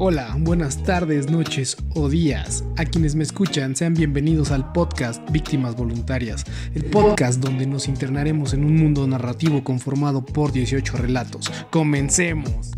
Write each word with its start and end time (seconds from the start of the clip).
Hola, 0.00 0.36
buenas 0.38 0.80
tardes, 0.84 1.28
noches 1.28 1.76
o 1.96 2.08
días. 2.08 2.62
A 2.76 2.84
quienes 2.84 3.16
me 3.16 3.24
escuchan, 3.24 3.74
sean 3.74 3.94
bienvenidos 3.94 4.52
al 4.52 4.70
podcast 4.70 5.28
Víctimas 5.32 5.74
Voluntarias, 5.74 6.44
el 6.72 6.84
podcast 6.84 7.40
donde 7.40 7.66
nos 7.66 7.88
internaremos 7.88 8.54
en 8.54 8.64
un 8.64 8.76
mundo 8.76 9.08
narrativo 9.08 9.64
conformado 9.64 10.24
por 10.24 10.52
18 10.52 10.98
relatos. 10.98 11.50
Comencemos. 11.70 12.70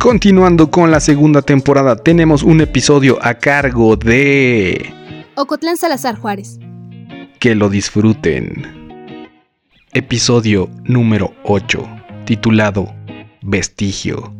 Continuando 0.00 0.72
con 0.72 0.90
la 0.90 0.98
segunda 0.98 1.40
temporada, 1.40 1.94
tenemos 1.94 2.42
un 2.42 2.62
episodio 2.62 3.20
a 3.22 3.34
cargo 3.34 3.94
de... 3.94 4.92
Ocotlán 5.36 5.76
Salazar 5.76 6.16
Juárez. 6.16 6.58
Que 7.38 7.54
lo 7.54 7.68
disfruten. 7.68 9.28
Episodio 9.92 10.68
número 10.82 11.32
8, 11.44 11.88
titulado 12.24 12.99
Vestigio. 13.42 14.34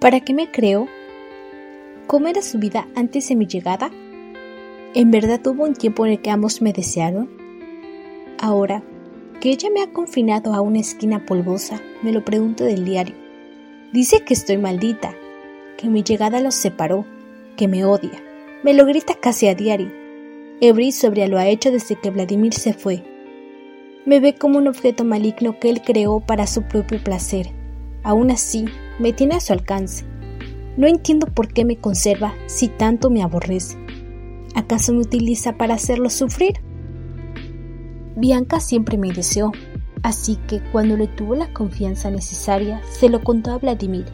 ¿Para 0.00 0.20
qué 0.20 0.34
me 0.34 0.52
creo? 0.52 0.86
¿Cómo 2.06 2.28
era 2.28 2.42
su 2.42 2.60
vida 2.60 2.86
antes 2.94 3.28
de 3.28 3.34
mi 3.34 3.48
llegada? 3.48 3.90
¿En 4.94 5.10
verdad 5.10 5.44
hubo 5.48 5.64
un 5.64 5.74
tiempo 5.74 6.06
en 6.06 6.12
el 6.12 6.22
que 6.22 6.30
ambos 6.30 6.62
me 6.62 6.72
desearon? 6.72 7.28
Ahora, 8.38 8.84
que 9.40 9.50
ella 9.50 9.68
me 9.74 9.82
ha 9.82 9.92
confinado 9.92 10.54
a 10.54 10.60
una 10.60 10.78
esquina 10.78 11.26
polvosa, 11.26 11.82
me 12.02 12.12
lo 12.12 12.24
pregunto 12.24 12.62
del 12.62 12.84
diario. 12.84 13.16
Dice 13.92 14.22
que 14.24 14.34
estoy 14.34 14.58
maldita, 14.58 15.12
que 15.76 15.88
mi 15.88 16.04
llegada 16.04 16.40
los 16.40 16.54
separó, 16.54 17.04
que 17.56 17.66
me 17.66 17.84
odia. 17.84 18.22
Me 18.62 18.74
lo 18.74 18.86
grita 18.86 19.14
casi 19.20 19.48
a 19.48 19.56
diario. 19.56 19.97
Ebri 20.60 20.90
sobre 20.90 21.28
lo 21.28 21.38
ha 21.38 21.46
hecho 21.46 21.70
desde 21.70 21.94
que 21.94 22.10
Vladimir 22.10 22.52
se 22.52 22.72
fue. 22.72 23.04
Me 24.04 24.18
ve 24.18 24.34
como 24.34 24.58
un 24.58 24.66
objeto 24.66 25.04
maligno 25.04 25.60
que 25.60 25.70
él 25.70 25.82
creó 25.82 26.18
para 26.18 26.48
su 26.48 26.62
propio 26.62 27.02
placer. 27.02 27.50
Aún 28.02 28.32
así, 28.32 28.64
me 28.98 29.12
tiene 29.12 29.36
a 29.36 29.40
su 29.40 29.52
alcance. 29.52 30.04
No 30.76 30.88
entiendo 30.88 31.28
por 31.28 31.52
qué 31.52 31.64
me 31.64 31.76
conserva 31.76 32.34
si 32.46 32.66
tanto 32.66 33.08
me 33.08 33.22
aborrece. 33.22 33.76
¿Acaso 34.56 34.92
me 34.92 35.00
utiliza 35.00 35.56
para 35.56 35.74
hacerlo 35.74 36.10
sufrir? 36.10 36.54
Bianca 38.16 38.58
siempre 38.58 38.98
me 38.98 39.12
deseó, 39.12 39.52
así 40.02 40.38
que 40.48 40.60
cuando 40.72 40.96
le 40.96 41.06
tuvo 41.06 41.36
la 41.36 41.52
confianza 41.52 42.10
necesaria, 42.10 42.82
se 42.90 43.08
lo 43.08 43.22
contó 43.22 43.52
a 43.52 43.58
Vladimir. 43.58 44.06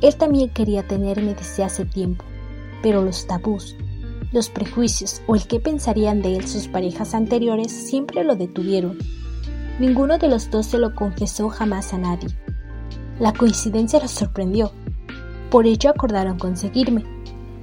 Él 0.00 0.16
también 0.16 0.50
quería 0.50 0.82
tenerme 0.82 1.34
desde 1.34 1.62
hace 1.62 1.84
tiempo, 1.84 2.24
pero 2.82 3.02
los 3.02 3.28
tabús, 3.28 3.76
los 4.32 4.48
prejuicios 4.48 5.22
o 5.26 5.34
el 5.34 5.46
que 5.46 5.60
pensarían 5.60 6.22
de 6.22 6.36
él 6.36 6.46
sus 6.46 6.68
parejas 6.68 7.14
anteriores 7.14 7.72
siempre 7.72 8.24
lo 8.24 8.36
detuvieron. 8.36 8.98
Ninguno 9.78 10.18
de 10.18 10.28
los 10.28 10.50
dos 10.50 10.66
se 10.66 10.78
lo 10.78 10.94
confesó 10.94 11.48
jamás 11.48 11.92
a 11.92 11.98
nadie. 11.98 12.28
La 13.18 13.32
coincidencia 13.32 14.00
los 14.00 14.10
sorprendió. 14.10 14.72
Por 15.50 15.66
ello 15.66 15.90
acordaron 15.90 16.38
conseguirme. 16.38 17.04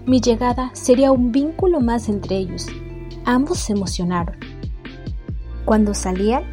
Mi 0.05 0.19
llegada 0.19 0.71
sería 0.73 1.11
un 1.11 1.31
vínculo 1.31 1.79
más 1.79 2.09
entre 2.09 2.37
ellos. 2.37 2.67
Ambos 3.25 3.59
se 3.59 3.73
emocionaron. 3.73 4.35
Cuando 5.65 5.93
salían, 5.93 6.43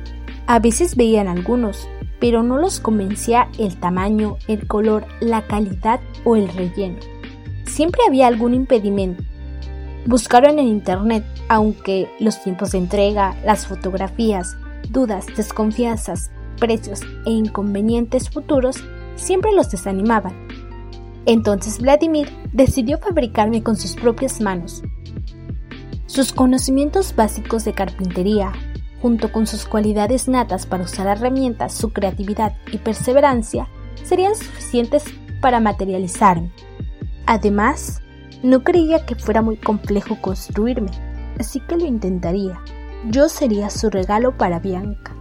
a 0.47 0.59
veces 0.59 0.97
veían 0.97 1.29
algunos, 1.29 1.89
pero 2.21 2.43
no 2.43 2.59
los 2.59 2.81
convencía 2.81 3.49
el 3.59 3.79
tamaño, 3.79 4.37
el 4.49 4.67
color, 4.67 5.07
la 5.21 5.47
calidad 5.47 6.01
o 6.25 6.37
el 6.37 6.49
relleno. 6.49 6.99
Siempre 7.67 8.03
había 8.07 8.27
algún 8.27 8.55
impedimento. 8.55 9.23
Buscaron 10.07 10.59
en 10.59 10.69
internet, 10.69 11.25
aunque 11.49 12.11
los 12.21 12.43
tiempos 12.43 12.73
de 12.73 12.79
entrega, 12.79 13.37
las 13.45 13.67
fotografías, 13.67 14.57
dudas, 14.91 15.27
desconfianzas, 15.35 16.31
precios 16.59 17.01
e 17.25 17.31
inconvenientes 17.31 18.29
futuros 18.29 18.85
siempre 19.17 19.53
los 19.53 19.71
desanimaban. 19.71 20.35
Entonces 21.27 21.81
Vladimir 21.81 22.29
decidió 22.53 22.99
fabricarme 22.99 23.63
con 23.63 23.77
sus 23.77 23.95
propias 23.95 24.41
manos. 24.41 24.83
Sus 26.07 26.33
conocimientos 26.33 27.17
básicos 27.17 27.65
de 27.65 27.73
carpintería, 27.73 28.53
junto 29.01 29.33
con 29.33 29.47
sus 29.47 29.65
cualidades 29.65 30.29
natas 30.29 30.67
para 30.67 30.85
usar 30.85 31.07
herramientas, 31.07 31.73
su 31.73 31.93
creatividad 31.93 32.55
y 32.71 32.79
perseverancia, 32.79 33.69
serían 34.03 34.37
suficientes 34.37 35.05
para 35.41 35.61
materializarme. 35.61 36.51
Además, 37.27 38.03
no 38.45 38.63
creía 38.63 39.07
que 39.07 39.15
fuera 39.15 39.41
muy 39.41 39.57
complejo 39.57 40.21
construirme, 40.21 40.91
así 41.41 41.61
que 41.61 41.77
lo 41.77 41.87
intentaría. 41.87 42.61
Yo 43.11 43.31
sería 43.31 43.71
su 43.71 43.89
regalo 43.89 44.37
para 44.37 44.61
Bianca. 44.61 45.17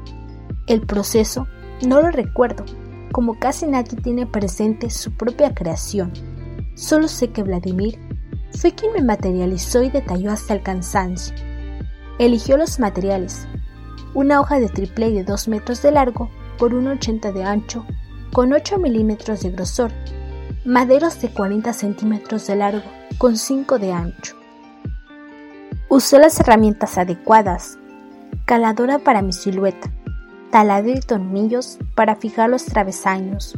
El 0.68 0.82
proceso 0.82 1.48
no 1.88 2.02
lo 2.02 2.12
recuerdo, 2.12 2.66
como 3.14 3.40
casi 3.40 3.66
nadie 3.66 3.98
tiene 3.98 4.28
presente 4.28 4.90
su 4.90 5.14
propia 5.14 5.56
creación. 5.56 6.12
Solo 6.76 7.08
sé 7.08 7.30
que 7.30 7.44
Vladimir 7.44 7.98
fue 8.52 8.74
quien 8.74 8.92
me 8.92 9.02
materializó 9.02 9.84
y 9.84 9.90
detalló 9.90 10.30
hasta 10.30 10.54
el 10.54 10.62
cansancio. 10.62 11.34
Eligió 12.20 12.58
los 12.58 12.78
materiales, 12.80 13.48
una 14.14 14.42
hoja 14.42 14.60
de 14.60 14.68
triple 14.68 15.12
de 15.12 15.24
2 15.24 15.48
metros 15.48 15.82
de 15.82 15.92
largo 15.92 16.30
por 16.58 16.74
1,80 16.74 17.32
de 17.32 17.44
ancho, 17.46 17.86
con 18.34 18.52
8 18.52 18.80
milímetros 18.80 19.44
de 19.44 19.52
grosor, 19.52 19.92
maderos 20.66 21.22
de 21.22 21.30
40 21.30 21.72
centímetros 21.72 22.48
de 22.48 22.56
largo, 22.56 23.03
con 23.24 23.38
5 23.38 23.80
de 23.80 23.94
ancho. 23.94 24.36
Usó 25.88 26.20
las 26.20 26.38
herramientas 26.42 26.98
adecuadas, 26.98 27.80
caladora 28.44 29.00
para 29.00 29.22
mi 29.22 29.32
silueta, 29.32 29.90
taladro 30.52 30.92
y 30.92 31.00
tornillos 31.00 31.80
para 31.96 32.18
fijar 32.18 32.50
los 32.50 32.66
travesaños, 32.66 33.58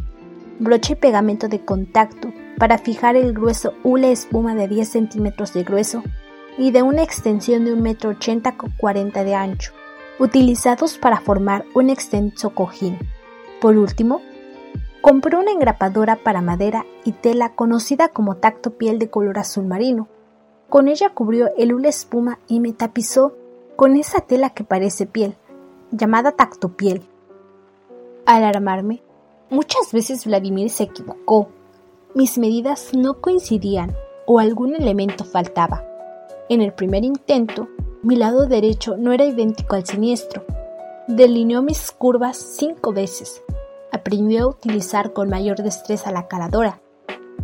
broche 0.60 0.94
y 0.94 0.98
pegamento 0.98 1.48
de 1.48 1.66
contacto 1.66 2.32
para 2.60 2.78
fijar 2.78 3.16
el 3.16 3.34
grueso 3.34 3.74
hule 3.84 4.12
espuma 4.12 4.54
de 4.54 4.68
10 4.68 4.88
centímetros 4.88 5.54
de 5.54 5.64
grueso 5.64 6.04
y 6.60 6.70
de 6.70 6.84
una 6.84 7.02
extensión 7.02 7.66
de 7.66 7.74
1,80 7.74 7.82
metro 7.82 8.58
con 8.58 8.70
40 8.78 9.24
de 9.24 9.34
ancho 9.34 9.72
utilizados 10.20 11.00
para 11.00 11.22
formar 11.22 11.66
un 11.74 11.90
extenso 11.90 12.52
cojín. 12.52 13.00
Por 13.62 13.78
último, 13.78 14.22
compró 15.06 15.40
una 15.40 15.52
engrapadora 15.52 16.16
para 16.16 16.42
madera 16.42 16.84
y 17.04 17.12
tela 17.12 17.54
conocida 17.54 18.08
como 18.08 18.38
tacto 18.38 18.72
piel 18.72 18.98
de 18.98 19.08
color 19.08 19.38
azul 19.38 19.68
marino. 19.68 20.08
Con 20.68 20.88
ella 20.88 21.12
cubrió 21.12 21.52
el 21.60 21.76
hule 21.76 21.90
espuma 21.90 22.40
y 22.48 22.60
me 22.60 22.74
tapizó 22.74 23.34
con 23.76 23.98
esa 23.98 24.22
tela 24.22 24.50
que 24.50 24.64
parece 24.64 25.06
piel, 25.06 25.36
llamada 25.92 26.32
tacto 26.32 26.76
piel. 26.76 27.04
Al 28.26 28.44
armarme, 28.46 29.04
muchas 29.52 29.92
veces 29.94 30.26
Vladimir 30.26 30.72
se 30.72 30.86
equivocó. 30.86 31.50
Mis 32.16 32.40
medidas 32.40 32.96
no 32.96 33.22
coincidían 33.22 33.96
o 34.26 34.40
algún 34.40 34.74
elemento 34.74 35.24
faltaba. 35.24 35.86
En 36.50 36.64
el 36.64 36.74
primer 36.74 37.04
intento, 37.04 37.68
mi 38.02 38.16
lado 38.16 38.48
derecho 38.48 38.98
no 38.98 39.14
era 39.14 39.26
idéntico 39.26 39.76
al 39.76 39.86
siniestro. 39.86 40.44
Delineó 41.08 41.62
mis 41.62 41.92
curvas 41.92 42.38
cinco 42.38 42.92
veces. 42.92 43.44
Aprendió 43.96 44.44
a 44.44 44.48
utilizar 44.48 45.14
con 45.14 45.30
mayor 45.30 45.64
destreza 45.64 46.12
la 46.12 46.28
caladora. 46.28 46.82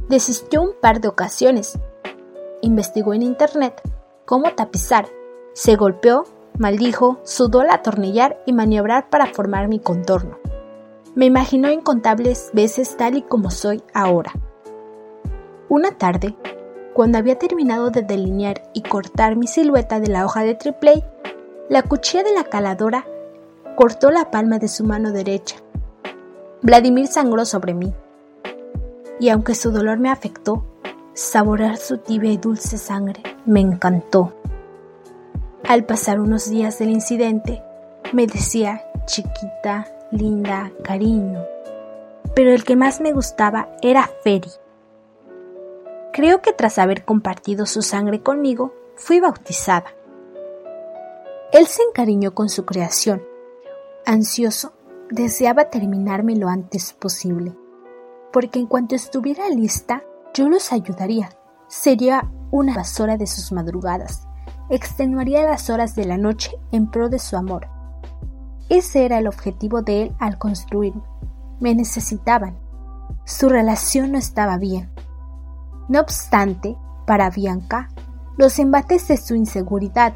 Desistió 0.10 0.62
un 0.62 0.74
par 0.82 1.00
de 1.00 1.08
ocasiones. 1.08 1.80
Investigó 2.62 3.14
en 3.14 3.22
internet 3.22 3.82
cómo 4.26 4.52
tapizar. 4.52 5.08
Se 5.54 5.78
golpeó, 5.78 6.26
maldijo, 6.60 7.22
sudó 7.24 7.62
al 7.62 7.70
atornillar 7.70 8.44
y 8.46 8.52
maniobrar 8.52 9.10
para 9.10 9.28
formar 9.28 9.70
mi 9.70 9.80
contorno. 9.80 10.40
Me 11.16 11.26
imaginó 11.26 11.72
incontables 11.72 12.52
veces 12.52 12.98
tal 12.98 13.16
y 13.16 13.22
como 13.22 13.50
soy 13.50 13.82
ahora. 13.94 14.34
Una 15.70 15.98
tarde, 15.98 16.36
cuando 16.94 17.18
había 17.18 17.40
terminado 17.40 17.92
de 17.92 18.02
delinear 18.02 18.70
y 18.74 18.82
cortar 18.82 19.38
mi 19.38 19.48
silueta 19.48 20.02
de 20.02 20.08
la 20.08 20.26
hoja 20.26 20.44
de 20.44 20.56
triple, 20.56 21.06
la 21.70 21.84
cuchilla 21.84 22.24
de 22.24 22.34
la 22.34 22.44
caladora 22.44 23.06
cortó 23.78 24.12
la 24.12 24.32
palma 24.32 24.60
de 24.60 24.68
su 24.68 24.84
mano 24.84 25.14
derecha. 25.14 25.56
Vladimir 26.62 27.08
sangró 27.08 27.46
sobre 27.46 27.74
mí. 27.74 27.94
Y 29.20 29.30
aunque 29.30 29.56
su 29.56 29.72
dolor 29.72 29.98
me 29.98 30.10
afectó, 30.10 30.64
saborear 31.14 31.78
su 31.78 31.98
tibia 31.98 32.32
y 32.32 32.38
dulce 32.38 32.78
sangre 32.78 33.22
me 33.46 33.60
encantó. 33.60 34.34
Al 35.68 35.86
pasar 35.86 36.20
unos 36.20 36.50
días 36.50 36.80
del 36.80 36.92
incidente, 36.92 37.64
me 38.14 38.28
decía 38.28 38.84
chiquita, 39.06 39.88
linda, 40.12 40.72
cariño. 40.84 41.46
Pero 42.36 42.52
el 42.52 42.64
que 42.64 42.76
más 42.76 43.02
me 43.02 43.14
gustaba 43.14 43.70
era 43.82 44.10
Feri. 44.24 44.52
Creo 46.14 46.42
que 46.42 46.54
tras 46.54 46.78
haber 46.78 47.06
compartido 47.06 47.66
su 47.66 47.82
sangre 47.82 48.22
conmigo, 48.22 48.74
fui 48.96 49.20
bautizada. 49.20 49.94
Él 51.52 51.68
se 51.68 51.84
encariñó 51.84 52.34
con 52.34 52.50
su 52.50 52.66
creación. 52.66 53.24
Ansioso, 54.06 54.74
deseaba 55.12 55.66
terminarme 55.66 56.36
lo 56.38 56.48
antes 56.48 56.94
posible, 56.94 57.56
porque 58.32 58.60
en 58.60 58.66
cuanto 58.66 58.96
estuviera 58.96 59.50
lista, 59.50 60.04
yo 60.34 60.48
los 60.48 60.72
ayudaría. 60.72 61.30
Sería 61.68 62.32
una 62.50 62.76
vasora 62.76 63.18
de 63.18 63.28
sus 63.28 63.52
madrugadas, 63.52 64.28
extenuaría 64.70 65.44
las 65.44 65.70
horas 65.70 65.96
de 65.96 66.06
la 66.06 66.18
noche 66.18 66.52
en 66.72 66.90
pro 66.90 67.10
de 67.10 67.20
su 67.20 67.36
amor. 67.36 67.68
Ese 68.70 69.06
era 69.06 69.20
el 69.20 69.28
objetivo 69.28 69.82
de 69.82 70.04
él 70.04 70.16
al 70.20 70.38
construirme. 70.38 71.04
Me 71.60 71.76
necesitaban. 71.76 72.58
Su 73.26 73.50
relación 73.50 74.14
no 74.14 74.18
estaba 74.18 74.58
bien. 74.58 74.90
No 75.90 76.00
obstante, 76.00 76.78
para 77.06 77.30
Bianca, 77.30 77.90
los 78.38 78.60
embates 78.60 79.10
de 79.10 79.18
su 79.18 79.36
inseguridad, 79.36 80.14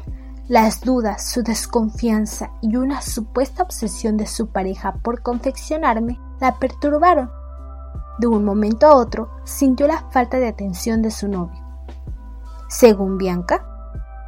las 0.48 0.80
dudas, 0.80 1.28
su 1.28 1.42
desconfianza 1.42 2.52
y 2.62 2.76
una 2.76 3.02
supuesta 3.02 3.64
obsesión 3.64 4.16
de 4.16 4.26
su 4.26 4.48
pareja 4.48 4.94
por 5.02 5.22
confeccionarme 5.22 6.20
la 6.40 6.58
perturbaron. 6.58 7.30
De 8.18 8.28
un 8.28 8.44
momento 8.44 8.86
a 8.86 8.94
otro 8.94 9.28
sintió 9.44 9.88
la 9.88 10.08
falta 10.10 10.38
de 10.38 10.46
atención 10.46 11.02
de 11.02 11.10
su 11.10 11.28
novio. 11.28 11.60
Según 12.68 13.18
Bianca, 13.18 13.66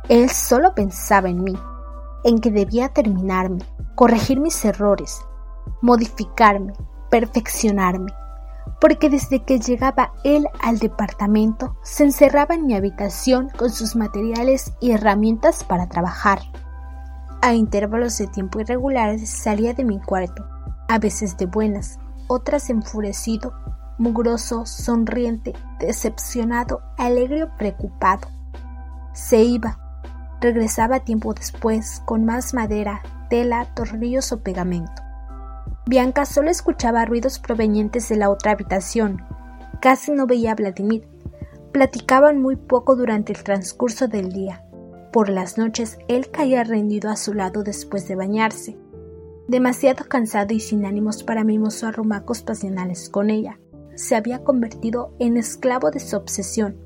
él 0.08 0.28
solo 0.30 0.74
pensaba 0.74 1.28
en 1.28 1.44
mí, 1.44 1.56
en 2.24 2.40
que 2.40 2.50
debía 2.50 2.88
terminarme, 2.88 3.60
corregir 3.94 4.40
mis 4.40 4.64
errores, 4.64 5.20
modificarme, 5.82 6.72
perfeccionarme, 7.10 8.12
porque 8.80 9.10
desde 9.10 9.42
que 9.44 9.58
llegaba 9.58 10.12
él 10.24 10.46
al 10.60 10.78
departamento 10.78 11.76
se 11.82 12.04
encerraba 12.04 12.54
en 12.54 12.66
mi 12.66 12.74
habitación 12.74 13.48
con 13.56 13.70
sus 13.70 13.96
materiales 13.96 14.72
y 14.80 14.92
herramientas 14.92 15.64
para 15.64 15.88
trabajar. 15.88 16.40
A 17.40 17.54
intervalos 17.54 18.18
de 18.18 18.26
tiempo 18.26 18.60
irregulares 18.60 19.28
salía 19.28 19.74
de 19.74 19.84
mi 19.84 20.00
cuarto, 20.00 20.44
a 20.88 20.98
veces 20.98 21.36
de 21.36 21.46
buenas, 21.46 21.98
otras 22.26 22.70
enfurecido, 22.70 23.52
mugroso, 23.98 24.66
sonriente, 24.66 25.54
decepcionado, 25.78 26.82
alegre 26.96 27.44
o 27.44 27.56
preocupado. 27.56 28.28
Se 29.12 29.42
iba, 29.42 29.78
regresaba 30.40 31.00
tiempo 31.00 31.34
después 31.34 32.02
con 32.04 32.24
más 32.24 32.54
madera, 32.54 33.02
tela, 33.28 33.66
tornillos 33.74 34.32
o 34.32 34.40
pegamento. 34.42 35.07
Bianca 35.88 36.26
solo 36.26 36.50
escuchaba 36.50 37.06
ruidos 37.06 37.38
provenientes 37.38 38.10
de 38.10 38.16
la 38.16 38.28
otra 38.28 38.52
habitación. 38.52 39.22
Casi 39.80 40.12
no 40.12 40.26
veía 40.26 40.52
a 40.52 40.54
Vladimir. 40.54 41.08
Platicaban 41.72 42.42
muy 42.42 42.56
poco 42.56 42.94
durante 42.94 43.32
el 43.32 43.42
transcurso 43.42 44.06
del 44.06 44.30
día. 44.30 44.62
Por 45.14 45.30
las 45.30 45.56
noches 45.56 45.98
él 46.06 46.30
caía 46.30 46.62
rendido 46.62 47.08
a 47.08 47.16
su 47.16 47.32
lado 47.32 47.62
después 47.62 48.06
de 48.06 48.16
bañarse. 48.16 48.76
Demasiado 49.48 50.04
cansado 50.04 50.52
y 50.52 50.60
sin 50.60 50.84
ánimos 50.84 51.22
para 51.24 51.42
mimos 51.42 51.82
o 51.82 51.86
arrumacos 51.86 52.42
pasionales 52.42 53.08
con 53.08 53.30
ella, 53.30 53.58
se 53.94 54.14
había 54.14 54.44
convertido 54.44 55.14
en 55.18 55.38
esclavo 55.38 55.90
de 55.90 56.00
su 56.00 56.18
obsesión. 56.18 56.76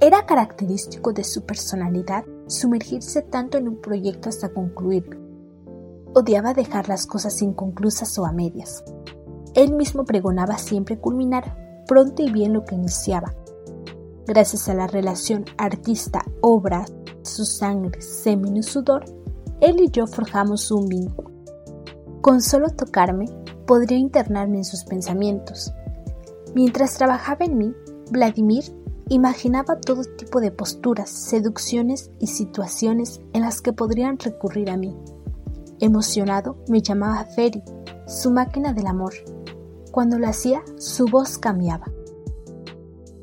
Era 0.00 0.26
característico 0.26 1.12
de 1.12 1.22
su 1.22 1.46
personalidad 1.46 2.24
sumergirse 2.48 3.22
tanto 3.22 3.56
en 3.56 3.68
un 3.68 3.80
proyecto 3.80 4.30
hasta 4.30 4.48
concluirlo 4.48 5.31
Odiaba 6.14 6.54
dejar 6.54 6.88
las 6.88 7.06
cosas 7.06 7.40
inconclusas 7.42 8.18
o 8.18 8.26
a 8.26 8.32
medias. 8.32 8.84
Él 9.54 9.74
mismo 9.74 10.04
pregonaba 10.04 10.58
siempre 10.58 10.98
culminar 10.98 11.84
pronto 11.86 12.22
y 12.22 12.30
bien 12.30 12.52
lo 12.52 12.64
que 12.64 12.74
iniciaba. 12.74 13.34
Gracias 14.26 14.68
a 14.68 14.74
la 14.74 14.86
relación 14.86 15.44
artista-obra, 15.58 16.84
su 17.22 17.44
sangre, 17.44 18.00
semen 18.00 18.56
y 18.56 18.62
sudor, 18.62 19.04
él 19.60 19.80
y 19.80 19.90
yo 19.90 20.06
forjamos 20.06 20.70
un 20.70 20.88
vínculo. 20.88 21.30
Con 22.20 22.40
solo 22.40 22.68
tocarme, 22.70 23.26
podría 23.66 23.98
internarme 23.98 24.58
en 24.58 24.64
sus 24.64 24.84
pensamientos. 24.84 25.72
Mientras 26.54 26.94
trabajaba 26.94 27.44
en 27.44 27.58
mí, 27.58 27.74
Vladimir 28.10 28.64
imaginaba 29.08 29.80
todo 29.80 30.04
tipo 30.04 30.40
de 30.40 30.50
posturas, 30.50 31.10
seducciones 31.10 32.10
y 32.18 32.28
situaciones 32.28 33.20
en 33.32 33.42
las 33.42 33.60
que 33.60 33.72
podrían 33.72 34.18
recurrir 34.18 34.70
a 34.70 34.76
mí. 34.76 34.96
Emocionado, 35.82 36.58
me 36.68 36.80
llamaba 36.80 37.24
Ferry, 37.24 37.60
su 38.06 38.30
máquina 38.30 38.72
del 38.72 38.86
amor. 38.86 39.14
Cuando 39.90 40.16
lo 40.16 40.28
hacía, 40.28 40.62
su 40.78 41.06
voz 41.06 41.38
cambiaba. 41.38 41.90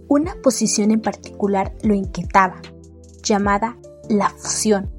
Una 0.10 0.36
posición 0.44 0.92
en 0.92 1.02
particular 1.02 1.74
lo 1.84 1.94
inquietaba, 1.94 2.62
llamada 3.24 3.78
la 4.10 4.32
fusión. 4.32 4.90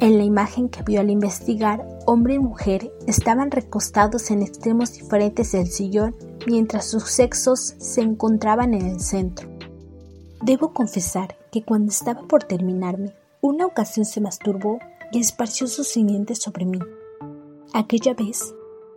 En 0.00 0.18
la 0.18 0.24
imagen 0.24 0.68
que 0.68 0.82
vio 0.82 1.00
al 1.00 1.08
investigar, 1.08 1.88
hombre 2.04 2.34
y 2.34 2.40
mujer 2.40 2.92
estaban 3.06 3.50
recostados 3.50 4.30
en 4.30 4.42
extremos 4.42 4.92
diferentes 4.92 5.52
del 5.52 5.68
sillón 5.68 6.14
mientras 6.46 6.90
sus 6.90 7.04
sexos 7.04 7.74
se 7.78 8.02
encontraban 8.02 8.74
en 8.74 8.84
el 8.84 9.00
centro. 9.00 9.48
Debo 10.42 10.74
confesar 10.74 11.38
que 11.50 11.64
cuando 11.64 11.90
estaba 11.90 12.28
por 12.28 12.44
terminarme, 12.44 13.14
una 13.40 13.64
ocasión 13.64 14.04
se 14.04 14.20
masturbó 14.20 14.78
y 15.12 15.20
esparció 15.20 15.66
sus 15.66 15.88
simientes 15.88 16.38
sobre 16.38 16.64
mí. 16.64 16.78
Aquella 17.72 18.14
vez, 18.14 18.54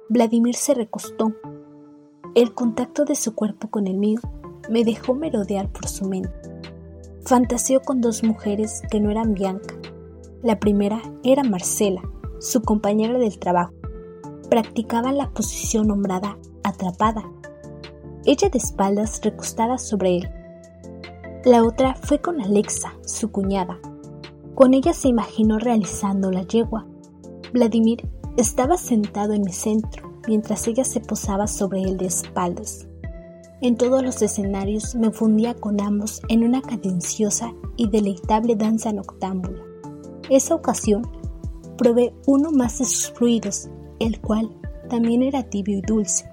Vladimir 0.10 0.56
se 0.56 0.74
recostó. 0.74 1.34
El 2.36 2.54
contacto 2.54 3.06
de 3.06 3.16
su 3.16 3.36
cuerpo 3.36 3.70
con 3.70 3.88
el 3.88 3.98
mío 3.98 4.20
me 4.70 4.84
dejó 4.84 5.14
merodear 5.14 5.72
por 5.72 5.88
su 5.88 6.06
mente. 6.06 6.32
Fantaseó 7.26 7.82
con 7.82 8.02
dos 8.02 8.24
mujeres 8.24 8.82
que 8.90 9.00
no 9.00 9.12
eran 9.12 9.34
Bianca. 9.34 9.76
La 10.42 10.60
primera 10.60 11.02
era 11.24 11.44
Marcela, 11.44 12.02
su 12.40 12.62
compañera 12.62 13.18
del 13.18 13.38
trabajo. 13.40 13.74
Practicaban 14.50 15.18
la 15.18 15.32
posición 15.32 15.88
nombrada 15.88 16.38
atrapada. 16.64 17.24
Ella 18.26 18.50
de 18.50 18.58
espaldas 18.58 19.22
recostada 19.24 19.78
sobre 19.78 20.18
él. 20.18 20.30
La 21.46 21.64
otra 21.64 21.96
fue 21.96 22.20
con 22.20 22.42
Alexa, 22.42 22.94
su 23.06 23.32
cuñada, 23.32 23.80
con 24.60 24.74
ella 24.74 24.92
se 24.92 25.08
imaginó 25.08 25.58
realizando 25.58 26.32
la 26.32 26.44
yegua. 26.44 26.86
Vladimir 27.54 28.06
estaba 28.36 28.76
sentado 28.76 29.32
en 29.32 29.44
mi 29.44 29.54
centro, 29.54 30.20
mientras 30.28 30.68
ella 30.68 30.84
se 30.84 31.00
posaba 31.00 31.48
sobre 31.48 31.82
él 31.84 31.96
de 31.96 32.08
espaldas. 32.08 32.86
En 33.62 33.78
todos 33.78 34.04
los 34.04 34.22
escenarios 34.22 34.96
me 34.96 35.12
fundía 35.12 35.54
con 35.54 35.80
ambos 35.80 36.22
en 36.28 36.44
una 36.44 36.62
cadenciosa 36.62 37.54
y 37.78 37.88
deleitable 37.88 38.58
danza 38.58 38.92
noctámbula. 38.92 39.64
Esa 40.30 40.56
ocasión 40.56 41.10
probé 41.78 42.14
uno 42.28 42.52
más 42.52 42.80
de 42.80 42.86
sus 42.86 43.14
fluidos, 43.14 43.70
el 44.00 44.20
cual 44.20 44.50
también 44.90 45.24
era 45.24 45.44
tibio 45.44 45.78
y 45.78 45.82
dulce. 45.84 46.30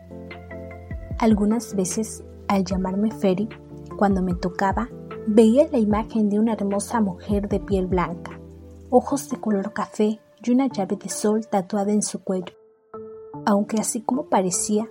Algunas 1.21 1.77
veces, 1.77 2.25
al 2.49 2.65
llamarme 2.65 3.13
Ferry, 3.13 3.49
cuando 3.97 4.21
me 4.21 4.35
tocaba, 4.35 4.89
Veía 5.29 5.67
la 5.73 5.79
imagen 5.79 6.31
de 6.31 6.39
una 6.39 6.53
hermosa 6.53 7.01
mujer 7.01 7.49
de 7.49 7.59
piel 7.59 7.87
blanca, 7.87 8.39
ojos 8.91 9.29
de 9.29 9.41
color 9.41 9.73
café 9.73 10.21
y 10.41 10.51
una 10.53 10.69
llave 10.69 10.95
de 10.95 11.09
sol 11.09 11.49
tatuada 11.49 11.91
en 11.91 12.03
su 12.03 12.23
cuello. 12.23 12.55
Aunque 13.45 13.81
así 13.81 14.03
como 14.03 14.29
parecía, 14.29 14.89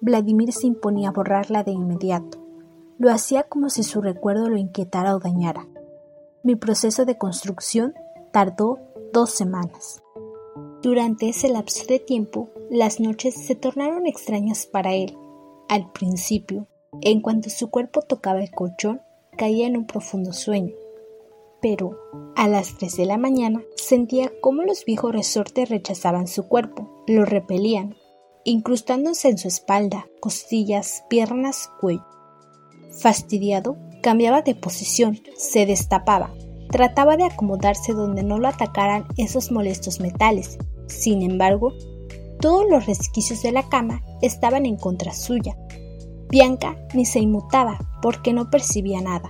Vladimir 0.00 0.54
se 0.54 0.66
imponía 0.66 1.10
a 1.10 1.12
borrarla 1.12 1.64
de 1.64 1.72
inmediato. 1.72 2.38
Lo 2.98 3.10
hacía 3.10 3.42
como 3.42 3.68
si 3.68 3.82
su 3.82 4.00
recuerdo 4.00 4.48
lo 4.48 4.56
inquietara 4.56 5.14
o 5.14 5.18
dañara. 5.18 5.68
Mi 6.42 6.56
proceso 6.56 7.04
de 7.04 7.18
construcción 7.18 7.92
tardó 8.32 8.78
dos 9.12 9.30
semanas. 9.30 10.02
Durante 10.80 11.28
ese 11.28 11.50
lapso 11.50 11.84
de 11.86 11.98
tiempo, 11.98 12.48
las 12.70 13.00
noches 13.00 13.34
se 13.34 13.54
tornaron 13.54 14.06
extrañas 14.06 14.64
para 14.64 14.94
él. 14.94 15.14
Al 15.68 15.92
principio, 15.92 16.66
en 17.02 17.20
cuanto 17.20 17.50
su 17.50 17.68
cuerpo 17.68 18.00
tocaba 18.00 18.40
el 18.40 18.50
colchón, 18.50 19.02
caía 19.38 19.66
en 19.66 19.78
un 19.78 19.86
profundo 19.86 20.34
sueño. 20.34 20.74
Pero, 21.62 21.98
a 22.36 22.46
las 22.46 22.76
tres 22.76 22.98
de 22.98 23.06
la 23.06 23.16
mañana, 23.16 23.62
sentía 23.76 24.30
cómo 24.42 24.62
los 24.64 24.84
viejos 24.84 25.12
resortes 25.12 25.70
rechazaban 25.70 26.28
su 26.28 26.46
cuerpo, 26.46 27.04
lo 27.06 27.24
repelían, 27.24 27.96
incrustándose 28.44 29.28
en 29.28 29.38
su 29.38 29.48
espalda, 29.48 30.06
costillas, 30.20 31.04
piernas, 31.08 31.70
cuello. 31.80 32.04
Fastidiado, 32.90 33.76
cambiaba 34.02 34.42
de 34.42 34.54
posición, 34.54 35.20
se 35.36 35.64
destapaba, 35.66 36.34
trataba 36.70 37.16
de 37.16 37.24
acomodarse 37.24 37.92
donde 37.92 38.22
no 38.22 38.38
lo 38.38 38.48
atacaran 38.48 39.06
esos 39.16 39.50
molestos 39.50 40.00
metales. 40.00 40.58
Sin 40.86 41.22
embargo, 41.22 41.72
todos 42.40 42.68
los 42.68 42.86
resquicios 42.86 43.42
de 43.42 43.52
la 43.52 43.68
cama 43.68 44.02
estaban 44.22 44.64
en 44.64 44.76
contra 44.76 45.12
suya. 45.12 45.56
Bianca 46.30 46.76
ni 46.94 47.04
se 47.04 47.20
inmutaba 47.20 47.78
porque 48.02 48.32
no 48.32 48.50
percibía 48.50 49.00
nada. 49.00 49.28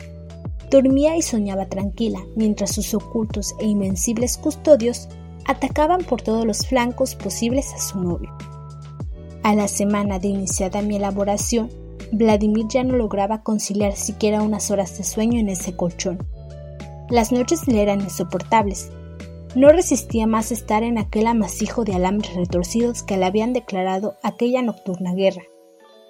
Dormía 0.70 1.16
y 1.16 1.22
soñaba 1.22 1.66
tranquila, 1.66 2.20
mientras 2.36 2.72
sus 2.72 2.92
ocultos 2.92 3.54
e 3.60 3.66
invencibles 3.66 4.36
custodios 4.36 5.08
atacaban 5.46 6.02
por 6.04 6.20
todos 6.20 6.44
los 6.44 6.66
flancos 6.66 7.14
posibles 7.14 7.72
a 7.72 7.78
su 7.78 8.00
novio. 8.00 8.30
A 9.42 9.54
la 9.54 9.68
semana 9.68 10.18
de 10.18 10.28
iniciada 10.28 10.82
mi 10.82 10.96
elaboración, 10.96 11.70
Vladimir 12.12 12.66
ya 12.68 12.84
no 12.84 12.96
lograba 12.96 13.42
conciliar 13.42 13.94
siquiera 13.94 14.42
unas 14.42 14.70
horas 14.70 14.98
de 14.98 15.04
sueño 15.04 15.40
en 15.40 15.48
ese 15.48 15.74
colchón. 15.74 16.18
Las 17.08 17.32
noches 17.32 17.66
le 17.66 17.80
eran 17.80 18.00
insoportables. 18.00 18.90
No 19.54 19.68
resistía 19.70 20.26
más 20.26 20.52
estar 20.52 20.82
en 20.82 20.98
aquel 20.98 21.26
amasijo 21.26 21.84
de 21.84 21.94
alambres 21.94 22.34
retorcidos 22.34 23.02
que 23.02 23.16
le 23.16 23.24
habían 23.24 23.54
declarado 23.54 24.16
aquella 24.22 24.60
nocturna 24.60 25.14
guerra. 25.14 25.42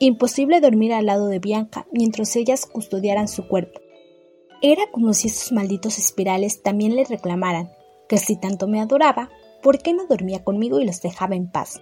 Imposible 0.01 0.61
dormir 0.61 0.93
al 0.93 1.07
lado 1.07 1.27
de 1.27 1.41
Bianca 1.41 1.87
mientras 1.93 2.37
ellas 2.37 2.67
custodiaran 2.67 3.27
su 3.27 3.49
cuerpo. 3.49 3.81
Era 4.63 4.83
como 4.93 5.13
si 5.13 5.29
esos 5.29 5.53
malditos 5.53 5.99
espirales 5.99 6.63
también 6.63 6.95
le 6.95 7.05
reclamaran 7.05 7.73
que 8.09 8.19
si 8.19 8.37
tanto 8.37 8.69
me 8.69 8.81
adoraba, 8.81 9.31
¿por 9.63 9.79
qué 9.79 9.93
no 9.93 10.07
dormía 10.07 10.45
conmigo 10.45 10.81
y 10.81 10.85
los 10.85 11.03
dejaba 11.03 11.35
en 11.35 11.51
paz? 11.51 11.81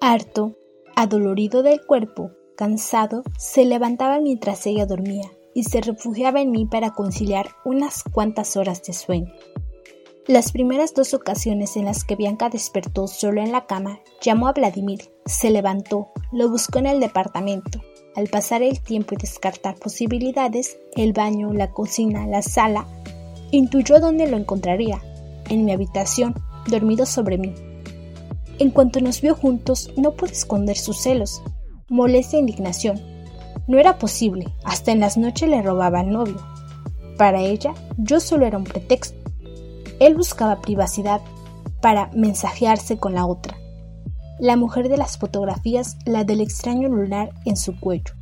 Harto, 0.00 0.56
adolorido 0.96 1.62
del 1.62 1.84
cuerpo, 1.84 2.32
cansado, 2.56 3.22
se 3.38 3.64
levantaba 3.64 4.20
mientras 4.20 4.66
ella 4.66 4.84
dormía 4.84 5.30
y 5.54 5.64
se 5.64 5.80
refugiaba 5.80 6.40
en 6.40 6.50
mí 6.50 6.66
para 6.66 6.90
conciliar 6.90 7.50
unas 7.64 8.02
cuantas 8.02 8.56
horas 8.56 8.82
de 8.82 8.92
sueño. 8.92 9.32
Las 10.26 10.52
primeras 10.52 10.94
dos 10.94 11.12
ocasiones 11.12 11.76
en 11.76 11.84
las 11.84 12.02
que 12.02 12.16
Bianca 12.16 12.48
despertó 12.48 13.08
solo 13.08 13.42
en 13.42 13.52
la 13.52 13.66
cama, 13.66 14.00
llamó 14.22 14.48
a 14.48 14.54
Vladimir, 14.54 15.12
se 15.26 15.50
levantó, 15.50 16.12
lo 16.32 16.48
buscó 16.48 16.78
en 16.78 16.86
el 16.86 16.98
departamento. 16.98 17.82
Al 18.16 18.28
pasar 18.28 18.62
el 18.62 18.80
tiempo 18.80 19.14
y 19.14 19.18
descartar 19.18 19.74
posibilidades, 19.74 20.78
el 20.96 21.12
baño, 21.12 21.52
la 21.52 21.72
cocina, 21.72 22.26
la 22.26 22.40
sala, 22.40 22.86
intuyó 23.50 24.00
dónde 24.00 24.26
lo 24.26 24.38
encontraría, 24.38 25.02
en 25.50 25.66
mi 25.66 25.72
habitación, 25.72 26.34
dormido 26.68 27.04
sobre 27.04 27.36
mí. 27.36 27.52
En 28.58 28.70
cuanto 28.70 29.02
nos 29.02 29.20
vio 29.20 29.34
juntos, 29.34 29.92
no 29.98 30.12
pude 30.12 30.32
esconder 30.32 30.78
sus 30.78 31.02
celos, 31.02 31.42
molestia 31.90 32.38
e 32.38 32.40
indignación. 32.40 32.98
No 33.68 33.78
era 33.78 33.98
posible, 33.98 34.46
hasta 34.64 34.90
en 34.90 35.00
las 35.00 35.18
noches 35.18 35.50
le 35.50 35.60
robaba 35.60 36.00
al 36.00 36.08
novio. 36.08 36.38
Para 37.18 37.42
ella, 37.42 37.74
yo 37.98 38.20
solo 38.20 38.46
era 38.46 38.56
un 38.56 38.64
pretexto. 38.64 39.23
Él 40.00 40.14
buscaba 40.14 40.60
privacidad 40.60 41.20
para 41.80 42.10
mensajearse 42.14 42.98
con 42.98 43.14
la 43.14 43.26
otra, 43.26 43.56
la 44.38 44.56
mujer 44.56 44.88
de 44.88 44.96
las 44.96 45.18
fotografías, 45.18 45.96
la 46.06 46.24
del 46.24 46.40
extraño 46.40 46.88
lunar 46.88 47.32
en 47.44 47.56
su 47.56 47.78
cuello. 47.78 48.14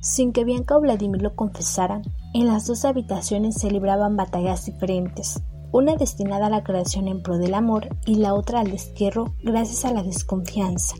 Sin 0.00 0.32
que 0.32 0.44
Bianca 0.44 0.76
o 0.76 0.80
Vladimir 0.80 1.22
lo 1.22 1.34
confesaran, 1.34 2.02
en 2.34 2.46
las 2.46 2.66
dos 2.66 2.84
habitaciones 2.84 3.56
se 3.56 3.70
libraban 3.70 4.16
batallas 4.16 4.66
diferentes, 4.66 5.40
una 5.72 5.96
destinada 5.96 6.46
a 6.46 6.50
la 6.50 6.62
creación 6.62 7.08
en 7.08 7.22
pro 7.22 7.38
del 7.38 7.54
amor 7.54 7.88
y 8.06 8.16
la 8.16 8.34
otra 8.34 8.60
al 8.60 8.70
destierro 8.70 9.34
gracias 9.42 9.84
a 9.84 9.92
la 9.92 10.02
desconfianza. 10.02 10.96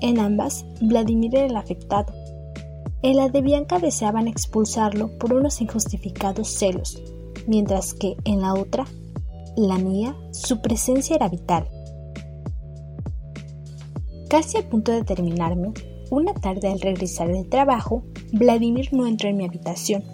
En 0.00 0.18
ambas, 0.18 0.66
Vladimir 0.80 1.34
era 1.34 1.46
el 1.46 1.56
afectado. 1.56 2.12
En 3.02 3.16
la 3.16 3.28
de 3.28 3.42
Bianca 3.42 3.78
deseaban 3.78 4.28
expulsarlo 4.28 5.16
por 5.18 5.32
unos 5.32 5.60
injustificados 5.60 6.48
celos, 6.48 7.02
mientras 7.46 7.94
que 7.94 8.16
en 8.24 8.40
la 8.40 8.54
otra, 8.54 8.84
la 9.56 9.78
mía, 9.78 10.16
su 10.32 10.60
presencia 10.60 11.16
era 11.16 11.28
vital. 11.28 11.68
Casi 14.28 14.58
a 14.58 14.68
punto 14.68 14.90
de 14.90 15.04
terminarme, 15.04 15.72
una 16.10 16.34
tarde 16.34 16.68
al 16.68 16.80
regresar 16.80 17.28
del 17.28 17.48
trabajo, 17.48 18.02
Vladimir 18.32 18.88
no 18.92 19.06
entró 19.06 19.28
en 19.28 19.36
mi 19.36 19.44
habitación. 19.44 20.04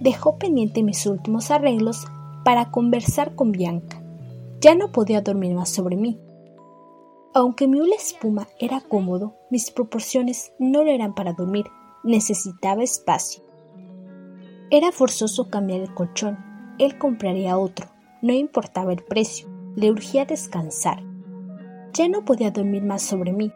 Dejó 0.00 0.38
pendiente 0.38 0.82
mis 0.82 1.06
últimos 1.06 1.50
arreglos 1.50 2.06
para 2.44 2.70
conversar 2.70 3.34
con 3.34 3.52
Bianca. 3.52 4.02
Ya 4.60 4.74
no 4.74 4.92
podía 4.92 5.20
dormir 5.20 5.54
más 5.54 5.68
sobre 5.68 5.96
mí. 5.96 6.18
Aunque 7.34 7.68
mi 7.68 7.80
hula 7.80 7.96
espuma 7.96 8.48
era 8.58 8.80
cómodo, 8.80 9.34
mis 9.50 9.70
proporciones 9.70 10.52
no 10.58 10.84
lo 10.84 10.90
eran 10.90 11.14
para 11.14 11.34
dormir, 11.34 11.66
necesitaba 12.02 12.82
espacio. 12.82 13.42
Era 14.70 14.90
forzoso 14.90 15.50
cambiar 15.50 15.80
el 15.80 15.92
colchón, 15.92 16.38
él 16.78 16.98
compraría 16.98 17.58
otro, 17.58 17.86
no 18.22 18.32
importaba 18.32 18.92
el 18.92 19.02
precio, 19.02 19.48
le 19.76 19.90
urgía 19.90 20.24
descansar. 20.24 21.02
Ya 21.92 22.08
no 22.08 22.24
podía 22.24 22.50
dormir 22.50 22.82
más 22.82 23.02
sobre 23.02 23.32
mí. 23.32 23.52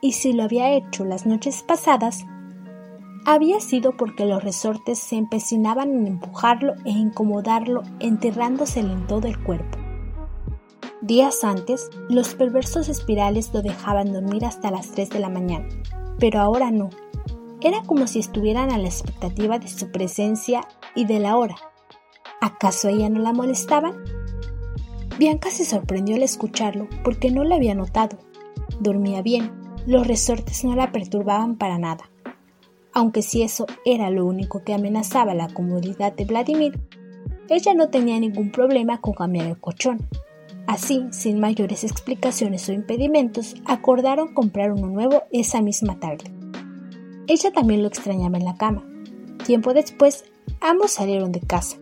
Y 0.00 0.12
si 0.12 0.32
lo 0.32 0.44
había 0.44 0.72
hecho 0.72 1.04
las 1.04 1.26
noches 1.26 1.62
pasadas, 1.62 2.24
había 3.26 3.60
sido 3.60 3.96
porque 3.96 4.24
los 4.24 4.42
resortes 4.42 4.98
se 4.98 5.16
empecinaban 5.16 5.90
en 5.90 6.06
empujarlo 6.06 6.74
e 6.84 6.90
incomodarlo, 6.90 7.82
enterrándosele 7.98 8.92
en 8.92 9.06
todo 9.06 9.28
el 9.28 9.38
cuerpo. 9.42 9.78
Días 11.02 11.44
antes, 11.44 11.90
los 12.08 12.34
perversos 12.34 12.88
espirales 12.88 13.52
lo 13.52 13.62
dejaban 13.62 14.12
dormir 14.12 14.44
hasta 14.44 14.70
las 14.70 14.90
3 14.90 15.10
de 15.10 15.18
la 15.18 15.28
mañana, 15.28 15.68
pero 16.18 16.40
ahora 16.40 16.70
no. 16.70 16.90
Era 17.60 17.82
como 17.82 18.06
si 18.06 18.18
estuvieran 18.18 18.70
a 18.70 18.78
la 18.78 18.88
expectativa 18.88 19.58
de 19.58 19.68
su 19.68 19.90
presencia 19.90 20.66
y 20.94 21.04
de 21.04 21.20
la 21.20 21.36
hora. 21.36 21.56
¿Acaso 22.40 22.88
ella 22.88 23.08
no 23.10 23.20
la 23.20 23.32
molestaban? 23.32 23.94
Bianca 25.18 25.50
se 25.50 25.66
sorprendió 25.66 26.16
al 26.16 26.22
escucharlo 26.22 26.88
porque 27.04 27.30
no 27.30 27.44
la 27.44 27.56
había 27.56 27.74
notado. 27.74 28.18
Dormía 28.80 29.20
bien, 29.20 29.52
los 29.86 30.06
resortes 30.06 30.64
no 30.64 30.74
la 30.74 30.92
perturbaban 30.92 31.56
para 31.56 31.78
nada. 31.78 32.10
Aunque 32.94 33.20
si 33.20 33.42
eso 33.42 33.66
era 33.84 34.08
lo 34.08 34.24
único 34.24 34.64
que 34.64 34.72
amenazaba 34.72 35.34
la 35.34 35.48
comodidad 35.48 36.14
de 36.14 36.24
Vladimir, 36.24 36.80
ella 37.50 37.74
no 37.74 37.90
tenía 37.90 38.18
ningún 38.18 38.50
problema 38.50 39.00
con 39.00 39.12
cambiar 39.12 39.46
el 39.46 39.58
colchón. 39.58 40.08
Así, 40.66 41.04
sin 41.10 41.40
mayores 41.40 41.84
explicaciones 41.84 42.68
o 42.68 42.72
impedimentos, 42.72 43.56
acordaron 43.66 44.32
comprar 44.32 44.72
uno 44.72 44.86
nuevo 44.86 45.24
esa 45.32 45.60
misma 45.60 45.98
tarde. 45.98 46.32
Ella 47.26 47.52
también 47.52 47.82
lo 47.82 47.88
extrañaba 47.88 48.38
en 48.38 48.44
la 48.44 48.56
cama. 48.56 48.84
Tiempo 49.44 49.74
después, 49.74 50.24
ambos 50.60 50.92
salieron 50.92 51.32
de 51.32 51.40
casa. 51.40 51.79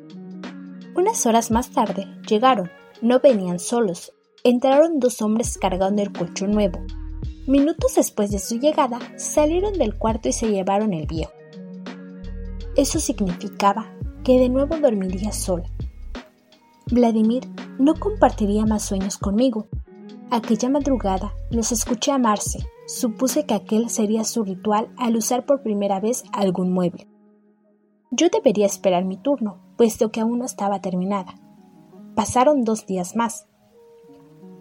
Unas 0.99 1.27
horas 1.27 1.53
más 1.53 1.71
tarde, 1.71 2.09
llegaron. 2.29 2.73
No 3.03 3.21
venían 3.21 3.61
solos. 3.61 4.13
Entraron 4.43 4.99
dos 4.99 5.23
hombres 5.23 5.57
cargando 5.57 6.03
el 6.03 6.13
colchón 6.13 6.51
nuevo. 6.51 6.81
Minutos 7.47 7.95
después 7.95 8.33
de 8.33 8.41
su 8.41 8.59
llegada, 8.59 8.99
salieron 9.17 9.75
del 9.75 9.97
cuarto 9.97 10.29
y 10.29 10.33
se 10.33 10.51
llevaron 10.51 10.93
el 10.93 11.07
viejo. 11.07 11.31
Eso 12.75 12.99
significaba 12.99 13.93
que 14.25 14.41
de 14.41 14.49
nuevo 14.49 14.77
dormiría 14.77 15.31
sola. 15.31 15.71
Vladimir 16.91 17.49
no 17.79 17.95
compartiría 17.95 18.67
más 18.67 18.83
sueños 18.83 19.19
conmigo. 19.19 19.69
Aquella 20.33 20.69
madrugada 20.69 21.33
los 21.53 21.71
escuché 21.71 22.11
amarse. 22.11 22.59
Supuse 22.89 23.47
que 23.47 23.55
aquel 23.55 23.89
sería 23.89 24.25
su 24.25 24.43
ritual 24.43 24.89
al 24.97 25.15
usar 25.15 25.47
por 25.47 25.63
primera 25.63 26.01
vez 26.01 26.25
algún 26.33 26.73
mueble. 26.73 27.07
Yo 28.11 28.31
debería 28.31 28.67
esperar 28.67 29.05
mi 29.05 29.17
turno, 29.17 29.68
puesto 29.79 30.11
que 30.11 30.21
aún 30.21 30.41
no 30.41 30.45
estaba 30.45 30.83
terminada. 30.83 31.37
Pasaron 32.15 32.65
dos 32.65 32.85
días 32.85 33.17
más. 33.17 33.47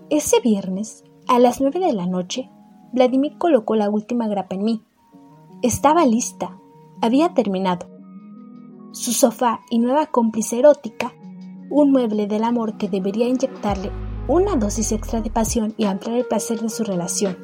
Ese 0.10 0.40
viernes, 0.40 1.04
a 1.28 1.40
las 1.40 1.60
nueve 1.60 1.80
de 1.80 1.92
la 1.92 2.06
noche, 2.06 2.50
Vladimir 2.94 3.38
colocó 3.38 3.76
la 3.76 3.90
última 3.90 4.30
grapa 4.30 4.56
en 4.56 4.64
mí. 4.64 4.84
Estaba 5.64 6.06
lista. 6.06 6.58
Había 7.02 7.34
terminado. 7.34 7.90
Su 8.92 9.12
sofá 9.12 9.60
y 9.70 9.80
nueva 9.80 10.06
cómplice 10.06 10.60
erótica 10.60 11.14
un 11.70 11.92
mueble 11.92 12.28
del 12.28 12.44
amor 12.44 12.78
que 12.78 12.88
debería 12.88 13.28
inyectarle 13.28 13.92
una 14.28 14.56
dosis 14.56 14.92
extra 14.92 15.22
de 15.22 15.30
pasión 15.30 15.74
y 15.78 15.86
ampliar 15.86 16.18
el 16.18 16.26
placer 16.26 16.62
de 16.62 16.70
su 16.70 16.84
relación. 16.84 17.38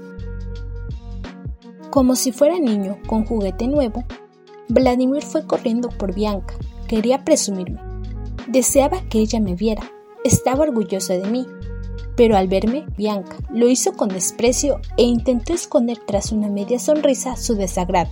Como 1.90 2.16
si 2.16 2.32
fuera 2.32 2.60
niño 2.60 2.98
con 3.08 3.26
juguete 3.26 3.68
nuevo, 3.68 4.04
Vladimir 4.70 5.24
fue 5.24 5.46
corriendo 5.46 5.90
por 5.90 6.16
Bianca, 6.16 6.56
quería 6.88 7.24
presumirme. 7.24 7.80
Deseaba 8.48 9.02
que 9.10 9.20
ella 9.20 9.40
me 9.40 9.56
viera, 9.56 9.92
estaba 10.24 10.64
orgulloso 10.64 11.14
de 11.14 11.26
mí, 11.26 11.48
pero 12.16 12.38
al 12.38 12.48
verme, 12.48 12.86
Bianca 12.98 13.38
lo 13.52 13.68
hizo 13.68 13.94
con 13.94 14.10
desprecio 14.10 14.80
e 14.98 15.04
intentó 15.04 15.54
esconder 15.54 15.98
tras 16.06 16.32
una 16.32 16.48
media 16.48 16.80
sonrisa 16.80 17.36
su 17.36 17.56
desagrado. 17.56 18.12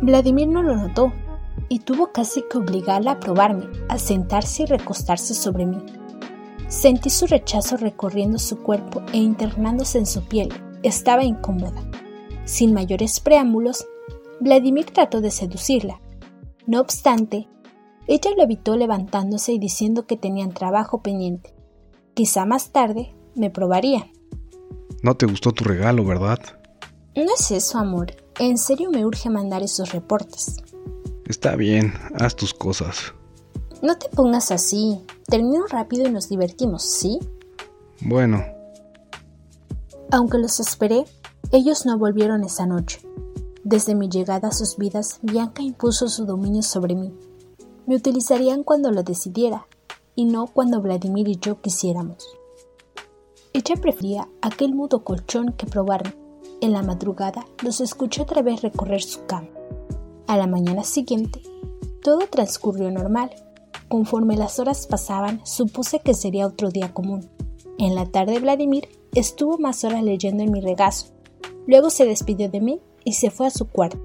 Vladimir 0.00 0.48
no 0.48 0.62
lo 0.62 0.76
notó, 0.76 1.12
y 1.68 1.80
tuvo 1.80 2.12
casi 2.12 2.42
que 2.50 2.58
obligarla 2.58 3.12
a 3.12 3.20
probarme, 3.20 3.66
a 3.88 3.98
sentarse 3.98 4.64
y 4.64 4.66
recostarse 4.66 5.34
sobre 5.34 5.66
mí. 5.66 5.78
Sentí 6.68 7.10
su 7.10 7.26
rechazo 7.26 7.76
recorriendo 7.76 8.38
su 8.38 8.62
cuerpo 8.62 9.02
e 9.12 9.18
internándose 9.18 9.98
en 9.98 10.06
su 10.06 10.22
piel. 10.22 10.48
Estaba 10.82 11.24
incómoda. 11.24 11.82
Sin 12.44 12.72
mayores 12.72 13.20
preámbulos, 13.20 13.86
Vladimir 14.40 14.86
trató 14.86 15.20
de 15.20 15.30
seducirla. 15.30 16.00
No 16.66 16.80
obstante, 16.80 17.48
ella 18.06 18.30
lo 18.36 18.42
evitó 18.42 18.76
levantándose 18.76 19.52
y 19.52 19.58
diciendo 19.58 20.06
que 20.06 20.16
tenían 20.16 20.52
trabajo 20.52 21.02
pendiente. 21.02 21.54
Quizá 22.14 22.44
más 22.44 22.70
tarde 22.70 23.14
me 23.34 23.50
probaría. 23.50 24.10
No 25.02 25.16
te 25.16 25.26
gustó 25.26 25.52
tu 25.52 25.64
regalo, 25.64 26.04
¿verdad? 26.04 26.38
No 27.16 27.32
es 27.38 27.50
eso, 27.50 27.78
amor. 27.78 28.14
En 28.38 28.58
serio 28.58 28.90
me 28.90 29.04
urge 29.04 29.30
mandar 29.30 29.62
esos 29.62 29.92
reportes. 29.92 30.62
Está 31.26 31.56
bien, 31.56 31.94
haz 32.18 32.36
tus 32.36 32.54
cosas. 32.54 33.14
No 33.82 33.98
te 33.98 34.08
pongas 34.08 34.50
así. 34.50 35.00
Termino 35.26 35.66
rápido 35.66 36.06
y 36.06 36.12
nos 36.12 36.28
divertimos, 36.28 36.82
¿sí? 36.82 37.18
Bueno. 38.00 38.44
Aunque 40.10 40.38
los 40.38 40.60
esperé, 40.60 41.04
ellos 41.50 41.86
no 41.86 41.98
volvieron 41.98 42.44
esa 42.44 42.66
noche. 42.66 43.00
Desde 43.64 43.94
mi 43.94 44.08
llegada 44.08 44.48
a 44.48 44.52
sus 44.52 44.76
vidas, 44.76 45.20
Bianca 45.22 45.62
impuso 45.62 46.08
su 46.08 46.26
dominio 46.26 46.62
sobre 46.62 46.96
mí. 46.96 47.12
Me 47.86 47.94
utilizarían 47.94 48.64
cuando 48.64 48.90
lo 48.90 49.04
decidiera, 49.04 49.68
y 50.16 50.24
no 50.24 50.48
cuando 50.48 50.82
Vladimir 50.82 51.28
y 51.28 51.38
yo 51.38 51.60
quisiéramos. 51.60 52.26
Ella 53.52 53.76
prefería 53.80 54.28
aquel 54.40 54.74
mudo 54.74 55.04
colchón 55.04 55.52
que 55.52 55.66
probarme. 55.66 56.14
En 56.60 56.72
la 56.72 56.82
madrugada 56.82 57.46
los 57.62 57.80
escuché 57.80 58.22
otra 58.22 58.42
vez 58.42 58.62
recorrer 58.62 59.02
su 59.02 59.26
cama. 59.26 59.48
A 60.26 60.36
la 60.36 60.46
mañana 60.46 60.84
siguiente 60.84 61.42
Todo 62.02 62.26
transcurrió 62.28 62.90
normal. 62.90 63.30
Conforme 63.88 64.36
las 64.36 64.58
horas 64.58 64.88
pasaban, 64.88 65.40
supuse 65.44 66.00
que 66.00 66.14
sería 66.14 66.46
otro 66.48 66.70
día 66.70 66.92
común. 66.92 67.28
En 67.78 67.94
la 67.94 68.06
tarde 68.06 68.40
Vladimir 68.40 68.88
estuvo 69.14 69.58
más 69.58 69.84
horas 69.84 70.02
leyendo 70.02 70.42
en 70.42 70.50
mi 70.50 70.60
regazo. 70.60 71.12
Luego 71.66 71.90
se 71.90 72.06
despidió 72.06 72.50
de 72.50 72.60
mí 72.60 72.80
y 73.04 73.12
se 73.12 73.30
fue 73.30 73.46
a 73.46 73.50
su 73.50 73.68
cuarto. 73.68 73.98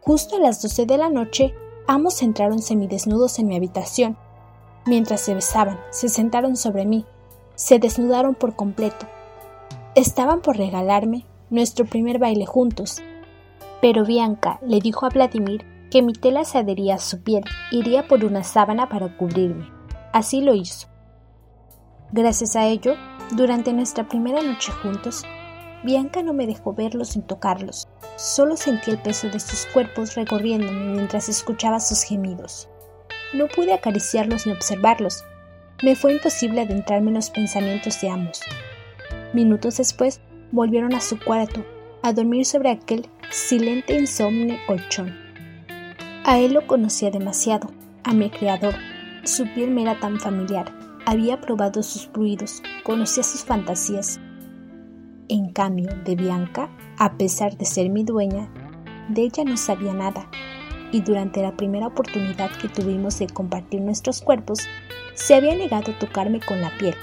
Justo 0.00 0.36
a 0.36 0.40
las 0.40 0.62
12 0.62 0.86
de 0.86 0.96
la 0.98 1.10
noche, 1.10 1.54
ambos 1.86 2.22
entraron 2.22 2.60
semidesnudos 2.60 3.38
en 3.38 3.48
mi 3.48 3.56
habitación. 3.56 4.16
Mientras 4.86 5.20
se 5.20 5.34
besaban, 5.34 5.78
se 5.90 6.08
sentaron 6.08 6.56
sobre 6.56 6.86
mí, 6.86 7.04
se 7.54 7.78
desnudaron 7.78 8.34
por 8.34 8.56
completo. 8.56 9.06
Estaban 9.94 10.40
por 10.40 10.56
regalarme 10.56 11.26
nuestro 11.50 11.84
primer 11.84 12.18
baile 12.18 12.46
juntos, 12.46 13.02
pero 13.82 14.04
Bianca 14.04 14.58
le 14.66 14.80
dijo 14.80 15.04
a 15.04 15.10
Vladimir 15.10 15.64
que 15.90 16.02
mi 16.02 16.12
tela 16.12 16.44
se 16.44 16.58
adhería 16.58 16.94
a 16.94 16.98
su 16.98 17.22
piel, 17.22 17.44
iría 17.70 18.06
por 18.06 18.24
una 18.24 18.44
sábana 18.44 18.88
para 18.88 19.16
cubrirme. 19.16 19.68
Así 20.12 20.40
lo 20.40 20.54
hizo. 20.54 20.88
Gracias 22.12 22.56
a 22.56 22.66
ello, 22.66 22.94
durante 23.32 23.72
nuestra 23.72 24.08
primera 24.08 24.42
noche 24.42 24.72
juntos, 24.72 25.24
Bianca 25.82 26.22
no 26.22 26.32
me 26.32 26.46
dejó 26.46 26.74
verlos 26.74 27.10
sin 27.10 27.22
tocarlos. 27.22 27.88
Solo 28.16 28.56
sentí 28.56 28.90
el 28.90 28.98
peso 28.98 29.28
de 29.28 29.40
sus 29.40 29.66
cuerpos 29.66 30.14
recorriéndome 30.14 30.94
mientras 30.94 31.28
escuchaba 31.28 31.80
sus 31.80 32.02
gemidos. 32.02 32.68
No 33.32 33.48
pude 33.48 33.72
acariciarlos 33.72 34.46
ni 34.46 34.52
observarlos. 34.52 35.24
Me 35.82 35.96
fue 35.96 36.12
imposible 36.12 36.60
adentrarme 36.60 37.08
en 37.08 37.14
los 37.14 37.30
pensamientos 37.30 38.00
de 38.00 38.10
ambos. 38.10 38.40
Minutos 39.32 39.78
después, 39.78 40.20
volvieron 40.52 40.94
a 40.94 41.00
su 41.00 41.18
cuarto, 41.18 41.64
a 42.02 42.12
dormir 42.12 42.44
sobre 42.44 42.70
aquel 42.70 43.08
silente 43.30 43.98
insomne 43.98 44.60
colchón. 44.66 45.16
A 46.24 46.38
él 46.38 46.52
lo 46.52 46.66
conocía 46.66 47.10
demasiado, 47.10 47.70
a 48.04 48.12
mi 48.12 48.28
criador. 48.28 48.74
Su 49.24 49.44
piel 49.54 49.70
me 49.70 49.82
era 49.82 49.98
tan 49.98 50.20
familiar. 50.20 50.72
Había 51.06 51.40
probado 51.40 51.82
sus 51.82 52.08
fluidos, 52.08 52.62
conocía 52.84 53.22
sus 53.22 53.44
fantasías. 53.44 54.20
En 55.32 55.52
cambio, 55.52 55.88
de 56.04 56.16
Bianca, 56.16 56.68
a 56.98 57.16
pesar 57.16 57.56
de 57.56 57.64
ser 57.64 57.88
mi 57.88 58.02
dueña, 58.02 58.50
de 59.08 59.22
ella 59.22 59.44
no 59.44 59.56
sabía 59.56 59.94
nada. 59.94 60.28
Y 60.90 61.02
durante 61.02 61.40
la 61.40 61.56
primera 61.56 61.86
oportunidad 61.86 62.50
que 62.60 62.68
tuvimos 62.68 63.20
de 63.20 63.28
compartir 63.28 63.80
nuestros 63.80 64.22
cuerpos, 64.22 64.58
se 65.14 65.36
había 65.36 65.54
negado 65.54 65.92
a 65.92 65.98
tocarme 66.00 66.40
con 66.40 66.60
la 66.60 66.76
piel. 66.78 66.96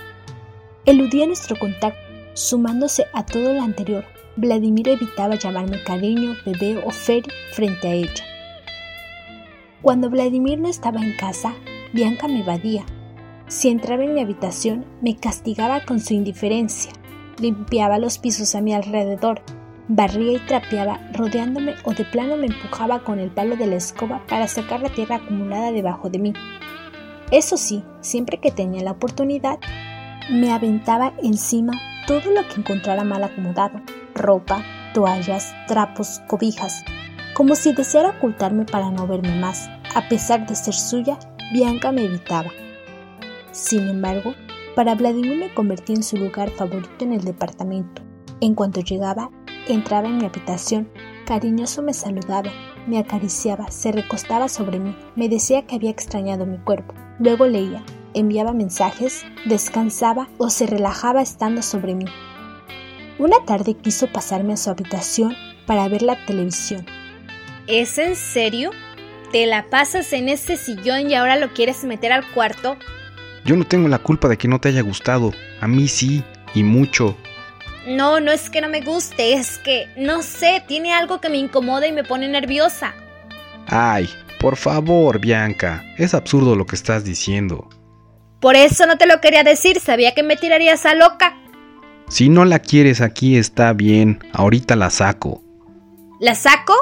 Eludía 0.84 1.26
nuestro 1.26 1.58
contacto, 1.58 2.02
sumándose 2.34 3.06
a 3.14 3.26
todo 3.26 3.54
lo 3.54 3.62
anterior. 3.62 4.04
Vladimir 4.36 4.90
evitaba 4.90 5.36
llamarme 5.36 5.82
cariño, 5.86 6.36
bebé 6.46 6.84
o 6.86 6.92
Fer 6.92 7.24
frente 7.54 7.88
a 7.88 7.94
ella. 7.94 8.26
Cuando 9.82 10.10
Vladimir 10.10 10.60
no 10.60 10.68
estaba 10.68 11.00
en 11.00 11.16
casa, 11.16 11.56
Bianca 11.94 12.28
me 12.28 12.42
evadía. 12.42 12.84
Si 13.48 13.70
entraba 13.70 14.04
en 14.04 14.16
mi 14.16 14.20
habitación, 14.20 14.84
me 15.02 15.16
castigaba 15.16 15.86
con 15.86 16.02
su 16.02 16.14
indiferencia. 16.14 16.92
Limpiaba 17.40 18.00
los 18.00 18.18
pisos 18.18 18.56
a 18.56 18.62
mi 18.62 18.74
alrededor, 18.74 19.42
barría 19.88 20.34
y 20.34 20.40
trapeaba, 20.40 21.00
rodeándome 21.14 21.76
o 21.84 21.94
de 21.94 22.04
plano 22.04 22.36
me 22.36 22.48
empujaba 22.48 23.04
con 23.04 23.20
el 23.20 23.30
palo 23.30 23.56
de 23.56 23.68
la 23.68 23.76
escoba 23.76 24.24
para 24.28 24.48
sacar 24.48 24.82
la 24.82 24.90
tierra 24.90 25.18
acumulada 25.18 25.72
debajo 25.72 26.10
de 26.10 26.20
mí. 26.20 26.34
Eso 27.32 27.58
sí, 27.58 27.84
siempre 28.02 28.40
que 28.40 28.52
tenía 28.52 28.84
la 28.84 28.92
oportunidad, 28.92 29.60
me 30.30 30.52
aventaba 30.52 31.14
encima 31.22 31.74
todo 32.08 32.32
lo 32.32 32.48
que 32.48 32.60
encontrara 32.60 33.04
mal 33.04 33.24
acomodado, 33.24 33.82
ropa, 34.16 34.64
toallas, 34.94 35.54
trapos, 35.68 36.22
cobijas, 36.28 36.84
como 37.34 37.54
si 37.56 37.74
deseara 37.74 38.12
ocultarme 38.12 38.66
para 38.66 38.90
no 38.90 39.06
verme 39.06 39.40
más. 39.40 39.70
A 39.94 40.08
pesar 40.10 40.48
de 40.48 40.56
ser 40.56 40.74
suya, 40.74 41.20
Bianca 41.54 41.92
me 41.92 42.06
evitaba. 42.06 42.50
Sin 43.52 43.88
embargo, 43.90 44.34
para 44.78 44.94
Vladimir 44.94 45.40
me 45.40 45.54
convertí 45.56 45.94
en 45.94 46.04
su 46.04 46.18
lugar 46.18 46.52
favorito 46.52 47.04
en 47.04 47.12
el 47.12 47.24
departamento. 47.24 48.04
En 48.42 48.54
cuanto 48.54 48.82
llegaba, 48.82 49.32
entraba 49.68 50.08
en 50.08 50.18
mi 50.18 50.26
habitación, 50.26 50.88
cariñoso 51.26 51.82
me 51.82 51.96
saludaba, 51.96 52.52
me 52.86 53.00
acariciaba, 53.00 53.72
se 53.72 53.92
recostaba 53.92 54.48
sobre 54.48 54.78
mí, 54.78 54.96
me 55.16 55.30
decía 55.30 55.66
que 55.66 55.78
había 55.78 55.90
extrañado 55.90 56.46
mi 56.46 56.60
cuerpo. 56.60 56.94
Luego 57.18 57.48
leía, 57.48 57.84
enviaba 58.14 58.54
mensajes, 58.54 59.26
descansaba 59.46 60.30
o 60.38 60.52
se 60.52 60.68
relajaba 60.68 61.24
estando 61.24 61.64
sobre 61.64 61.96
mí. 61.96 62.06
Una 63.18 63.44
tarde 63.46 63.74
quiso 63.74 64.06
pasarme 64.06 64.54
a 64.54 64.58
su 64.58 64.70
habitación 64.70 65.36
para 65.66 65.88
ver 65.88 66.04
la 66.04 66.24
televisión. 66.28 66.86
¿Es 67.66 67.98
en 67.98 68.16
serio? 68.16 68.70
¿Te 69.32 69.48
la 69.48 69.72
pasas 69.72 70.14
en 70.14 70.30
ese 70.30 70.56
sillón 70.56 71.10
y 71.10 71.16
ahora 71.16 71.36
lo 71.36 71.52
quieres 71.52 71.84
meter 71.84 72.14
al 72.14 72.32
cuarto? 72.32 72.78
Yo 73.48 73.56
no 73.56 73.64
tengo 73.64 73.88
la 73.88 74.00
culpa 74.00 74.28
de 74.28 74.38
que 74.38 74.50
no 74.50 74.60
te 74.60 74.68
haya 74.68 74.82
gustado. 74.82 75.32
A 75.62 75.70
mí 75.70 75.88
sí, 75.88 76.22
y 76.54 76.64
mucho. 76.64 77.16
No, 77.88 78.20
no 78.20 78.34
es 78.34 78.50
que 78.50 78.60
no 78.60 78.68
me 78.68 78.82
guste, 78.82 79.34
es 79.36 79.58
que, 79.60 79.88
no 79.96 80.22
sé, 80.22 80.62
tiene 80.68 80.94
algo 80.94 81.22
que 81.22 81.30
me 81.30 81.38
incomoda 81.38 81.88
y 81.88 81.94
me 81.94 82.04
pone 82.04 82.28
nerviosa. 82.28 82.94
Ay, 83.68 84.10
por 84.42 84.58
favor, 84.58 85.20
Bianca, 85.20 85.82
es 85.98 86.14
absurdo 86.14 86.58
lo 86.58 86.66
que 86.66 86.76
estás 86.76 87.06
diciendo. 87.06 87.70
Por 88.42 88.58
eso 88.58 88.86
no 88.86 88.98
te 88.98 89.08
lo 89.08 89.22
quería 89.22 89.44
decir, 89.44 89.80
sabía 89.80 90.14
que 90.14 90.24
me 90.24 90.36
tirarías 90.36 90.86
a 90.86 90.94
loca. 90.94 91.38
Si 92.10 92.28
no 92.28 92.44
la 92.44 92.60
quieres 92.60 93.00
aquí 93.00 93.38
está 93.38 93.72
bien, 93.72 94.20
ahorita 94.34 94.76
la 94.76 94.90
saco. 94.90 95.42
¿La 96.20 96.36
saco? 96.36 96.74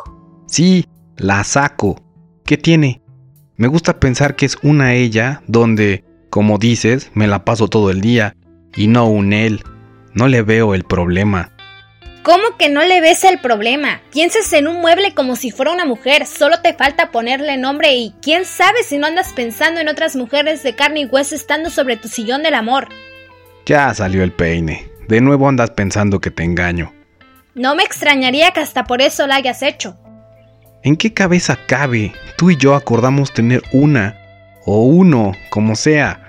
Sí, 0.48 0.88
la 1.18 1.44
saco. 1.44 2.02
¿Qué 2.44 2.58
tiene? 2.58 3.04
Me 3.56 3.68
gusta 3.68 4.00
pensar 4.00 4.36
que 4.36 4.48
es 4.48 4.58
una 4.64 4.96
ella 4.96 5.44
donde, 5.48 6.05
como 6.30 6.58
dices, 6.58 7.12
me 7.14 7.28
la 7.28 7.46
paso 7.46 7.68
todo 7.68 7.90
el 7.90 8.02
día 8.02 8.36
y 8.76 8.88
no 8.88 9.08
un 9.08 9.34
él. 9.34 9.64
No 10.14 10.28
le 10.28 10.42
veo 10.42 10.76
el 10.76 10.84
problema. 10.84 11.52
¿Cómo 12.24 12.58
que 12.58 12.70
no 12.70 12.84
le 12.84 13.02
ves 13.02 13.24
el 13.24 13.40
problema? 13.40 14.02
Piensas 14.12 14.52
en 14.54 14.68
un 14.68 14.82
mueble 14.82 15.14
como 15.14 15.36
si 15.36 15.52
fuera 15.52 15.72
una 15.72 15.86
mujer, 15.86 16.26
solo 16.26 16.60
te 16.62 16.74
falta 16.74 17.12
ponerle 17.12 17.58
nombre 17.58 17.94
y 17.94 18.16
quién 18.22 18.46
sabe 18.46 18.82
si 18.84 18.98
no 18.98 19.06
andas 19.06 19.34
pensando 19.34 19.80
en 19.80 19.90
otras 19.90 20.16
mujeres 20.16 20.64
de 20.64 20.76
carne 20.76 21.02
y 21.02 21.06
hueso 21.06 21.36
estando 21.36 21.70
sobre 21.70 21.98
tu 21.98 22.08
sillón 22.08 22.42
del 22.42 22.56
amor. 22.56 22.90
Ya 23.66 23.94
salió 23.94 24.24
el 24.24 24.32
peine. 24.32 24.90
De 25.08 25.22
nuevo 25.22 25.48
andas 25.48 25.72
pensando 25.72 26.20
que 26.20 26.32
te 26.32 26.44
engaño. 26.44 26.92
No 27.54 27.76
me 27.76 27.84
extrañaría 27.84 28.52
que 28.52 28.60
hasta 28.60 28.86
por 28.86 29.02
eso 29.04 29.28
la 29.28 29.36
hayas 29.36 29.62
hecho. 29.62 29.96
¿En 30.82 30.98
qué 30.98 31.14
cabeza 31.14 31.60
cabe? 31.68 32.12
Tú 32.38 32.50
y 32.50 32.58
yo 32.58 32.74
acordamos 32.76 33.34
tener 33.34 33.62
una, 33.72 34.18
o 34.66 34.84
uno, 34.84 35.34
como 35.50 35.76
sea. 35.76 36.26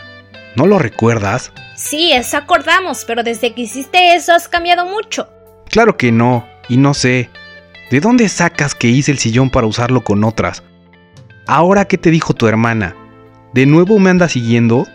¿No 0.57 0.67
lo 0.67 0.79
recuerdas? 0.79 1.53
Sí, 1.75 2.13
eso 2.13 2.37
acordamos, 2.37 3.05
pero 3.05 3.23
desde 3.23 3.55
que 3.55 3.63
hiciste 3.63 4.15
eso 4.15 4.33
has 4.33 4.49
cambiado 4.49 4.87
mucho. 4.87 5.29
Claro 5.69 5.97
que 5.97 6.13
no, 6.13 6.47
y 6.69 6.77
no 6.77 6.95
sé. 6.95 7.31
¿De 7.91 8.01
dónde 8.01 8.29
sacas 8.29 8.75
que 8.75 8.89
hice 8.89 9.13
el 9.13 9.19
sillón 9.19 9.51
para 9.51 9.67
usarlo 9.67 10.03
con 10.03 10.25
otras? 10.25 10.63
Ahora, 11.47 11.85
¿qué 11.85 11.99
te 11.99 12.11
dijo 12.11 12.35
tu 12.35 12.47
hermana? 12.47 12.97
¿De 13.53 13.67
nuevo 13.67 13.99
me 13.99 14.11
anda 14.11 14.29
siguiendo? 14.29 14.87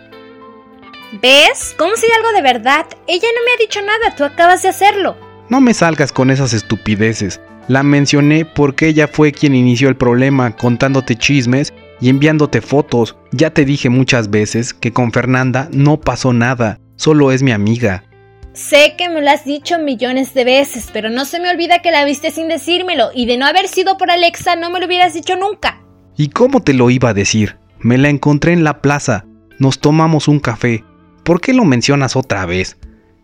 ¿Ves? 1.20 1.74
¿Cómo 1.78 1.96
si 1.96 2.06
algo 2.12 2.32
de 2.32 2.42
verdad? 2.42 2.86
Ella 3.06 3.28
no 3.34 3.44
me 3.44 3.52
ha 3.52 3.56
dicho 3.58 3.80
nada, 3.82 4.14
tú 4.16 4.24
acabas 4.24 4.62
de 4.62 4.68
hacerlo. 4.68 5.16
No 5.48 5.60
me 5.60 5.74
salgas 5.74 6.12
con 6.12 6.30
esas 6.30 6.52
estupideces. 6.52 7.40
La 7.68 7.82
mencioné 7.82 8.44
porque 8.44 8.88
ella 8.88 9.08
fue 9.08 9.32
quien 9.32 9.54
inició 9.54 9.88
el 9.88 9.96
problema 9.96 10.56
contándote 10.56 11.16
chismes 11.16 11.72
y 12.02 12.08
enviándote 12.08 12.60
fotos. 12.60 13.16
Ya 13.30 13.50
te 13.50 13.64
dije 13.64 13.88
muchas 13.88 14.28
veces 14.28 14.74
que 14.74 14.92
con 14.92 15.12
Fernanda 15.12 15.68
no 15.72 16.00
pasó 16.00 16.34
nada, 16.34 16.78
solo 16.96 17.32
es 17.32 17.42
mi 17.42 17.52
amiga. 17.52 18.04
Sé 18.52 18.96
que 18.98 19.08
me 19.08 19.22
lo 19.22 19.30
has 19.30 19.46
dicho 19.46 19.78
millones 19.78 20.34
de 20.34 20.44
veces, 20.44 20.90
pero 20.92 21.08
no 21.08 21.24
se 21.24 21.40
me 21.40 21.48
olvida 21.48 21.78
que 21.78 21.92
la 21.92 22.04
viste 22.04 22.30
sin 22.30 22.48
decírmelo, 22.48 23.10
y 23.14 23.24
de 23.24 23.38
no 23.38 23.46
haber 23.46 23.68
sido 23.68 23.96
por 23.96 24.10
Alexa 24.10 24.56
no 24.56 24.70
me 24.70 24.80
lo 24.80 24.86
hubieras 24.86 25.14
dicho 25.14 25.36
nunca. 25.36 25.80
¿Y 26.16 26.28
cómo 26.28 26.60
te 26.60 26.74
lo 26.74 26.90
iba 26.90 27.10
a 27.10 27.14
decir? 27.14 27.56
Me 27.78 27.96
la 27.96 28.10
encontré 28.10 28.52
en 28.52 28.64
la 28.64 28.82
plaza, 28.82 29.24
nos 29.58 29.78
tomamos 29.78 30.28
un 30.28 30.40
café. 30.40 30.84
¿Por 31.22 31.40
qué 31.40 31.54
lo 31.54 31.64
mencionas 31.64 32.16
otra 32.16 32.44
vez? 32.44 32.76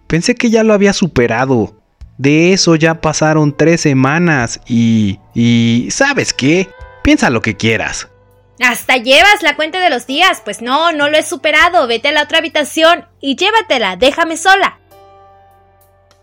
Pensé 0.07 0.37
que 0.37 0.51
ya 0.51 0.63
lo 0.63 0.73
había 0.73 0.93
superado. 0.93 1.77
De 2.17 2.53
eso 2.53 2.77
ya 2.77 3.01
pasaron 3.01 3.55
tres 3.57 3.81
semanas 3.81 4.61
y... 4.67 5.19
y... 5.35 5.89
¿sabes 5.91 6.33
qué? 6.33 6.69
Piensa 7.03 7.29
lo 7.29 7.43
que 7.43 7.57
quieras. 7.57 8.09
Hasta 8.61 8.97
llevas 8.97 9.43
la 9.43 9.57
cuenta 9.57 9.81
de 9.81 9.91
los 9.91 10.07
días. 10.07 10.43
Pues 10.45 10.63
no, 10.63 10.93
no 10.93 11.09
lo 11.09 11.17
he 11.17 11.23
superado. 11.23 11.87
Vete 11.87 12.09
a 12.09 12.13
la 12.13 12.25
otra 12.25 12.39
habitación 12.39 13.07
y 13.21 13.37
llévatela. 13.37 13.97
Déjame 13.97 14.37
sola. 14.37 14.79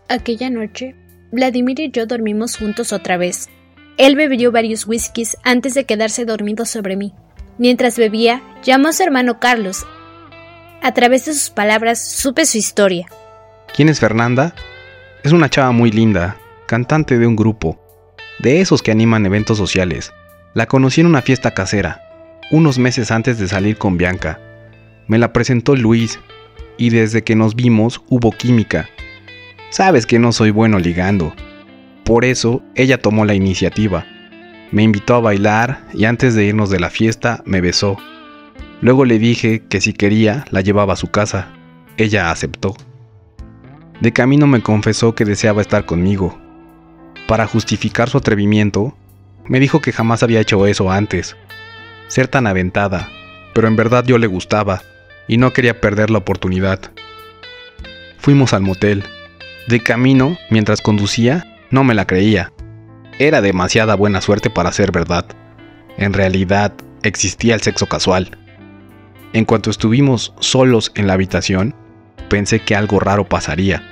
Aquella 0.08 0.50
noche, 0.50 0.94
Vladimir 1.32 1.80
y 1.80 1.90
yo 1.90 2.06
dormimos 2.06 2.56
juntos 2.56 2.92
otra 2.92 3.16
vez. 3.16 3.48
Él 3.96 4.14
bebió 4.14 4.52
varios 4.52 4.86
whiskies 4.86 5.36
antes 5.42 5.74
de 5.74 5.84
quedarse 5.84 6.24
dormido 6.24 6.64
sobre 6.64 6.96
mí. 6.96 7.12
Mientras 7.58 7.96
bebía, 7.96 8.42
llamó 8.62 8.88
a 8.88 8.92
su 8.92 9.02
hermano 9.02 9.40
Carlos. 9.40 9.86
A 10.82 10.92
través 10.92 11.24
de 11.24 11.32
sus 11.32 11.50
palabras 11.50 12.00
supe 12.06 12.44
su 12.44 12.58
historia. 12.58 13.06
¿Quién 13.74 13.88
es 13.88 13.98
Fernanda? 13.98 14.54
Es 15.24 15.32
una 15.32 15.48
chava 15.48 15.72
muy 15.72 15.90
linda, 15.90 16.36
cantante 16.66 17.18
de 17.18 17.26
un 17.26 17.34
grupo, 17.34 17.80
de 18.38 18.60
esos 18.60 18.82
que 18.82 18.92
animan 18.92 19.26
eventos 19.26 19.58
sociales. 19.58 20.12
La 20.54 20.66
conocí 20.66 21.00
en 21.00 21.08
una 21.08 21.22
fiesta 21.22 21.52
casera. 21.52 22.05
Unos 22.50 22.78
meses 22.78 23.10
antes 23.10 23.38
de 23.38 23.48
salir 23.48 23.76
con 23.76 23.96
Bianca. 23.96 24.40
Me 25.08 25.18
la 25.18 25.32
presentó 25.32 25.74
Luis 25.74 26.18
y 26.76 26.90
desde 26.90 27.22
que 27.22 27.36
nos 27.36 27.54
vimos 27.54 28.02
hubo 28.08 28.30
química. 28.32 28.88
Sabes 29.70 30.06
que 30.06 30.18
no 30.18 30.32
soy 30.32 30.50
bueno 30.50 30.78
ligando. 30.78 31.34
Por 32.04 32.24
eso 32.24 32.62
ella 32.74 32.98
tomó 32.98 33.24
la 33.24 33.34
iniciativa. 33.34 34.06
Me 34.70 34.82
invitó 34.82 35.14
a 35.16 35.20
bailar 35.20 35.84
y 35.92 36.04
antes 36.04 36.34
de 36.34 36.44
irnos 36.44 36.70
de 36.70 36.80
la 36.80 36.90
fiesta 36.90 37.42
me 37.44 37.60
besó. 37.60 37.96
Luego 38.80 39.04
le 39.04 39.18
dije 39.18 39.62
que 39.68 39.80
si 39.80 39.92
quería 39.92 40.44
la 40.50 40.60
llevaba 40.60 40.92
a 40.92 40.96
su 40.96 41.08
casa. 41.08 41.48
Ella 41.96 42.30
aceptó. 42.30 42.76
De 44.00 44.12
camino 44.12 44.46
me 44.46 44.62
confesó 44.62 45.14
que 45.14 45.24
deseaba 45.24 45.62
estar 45.62 45.86
conmigo. 45.86 46.38
Para 47.26 47.46
justificar 47.46 48.08
su 48.08 48.18
atrevimiento, 48.18 48.96
me 49.46 49.58
dijo 49.58 49.80
que 49.80 49.92
jamás 49.92 50.22
había 50.22 50.40
hecho 50.40 50.66
eso 50.66 50.90
antes. 50.90 51.36
Ser 52.08 52.28
tan 52.28 52.46
aventada, 52.46 53.08
pero 53.54 53.68
en 53.68 53.76
verdad 53.76 54.04
yo 54.04 54.18
le 54.18 54.26
gustaba 54.26 54.82
y 55.28 55.38
no 55.38 55.52
quería 55.52 55.80
perder 55.80 56.10
la 56.10 56.18
oportunidad. 56.18 56.80
Fuimos 58.18 58.52
al 58.52 58.62
motel. 58.62 59.04
De 59.68 59.80
camino, 59.80 60.36
mientras 60.50 60.80
conducía, 60.80 61.56
no 61.70 61.84
me 61.84 61.94
la 61.94 62.06
creía. 62.06 62.52
Era 63.18 63.40
demasiada 63.40 63.94
buena 63.94 64.20
suerte 64.20 64.50
para 64.50 64.72
ser 64.72 64.92
verdad. 64.92 65.26
En 65.96 66.12
realidad, 66.12 66.72
existía 67.02 67.54
el 67.54 67.62
sexo 67.62 67.86
casual. 67.86 68.36
En 69.32 69.44
cuanto 69.44 69.70
estuvimos 69.70 70.34
solos 70.40 70.92
en 70.94 71.06
la 71.06 71.14
habitación, 71.14 71.74
pensé 72.28 72.60
que 72.60 72.76
algo 72.76 73.00
raro 73.00 73.28
pasaría. 73.28 73.82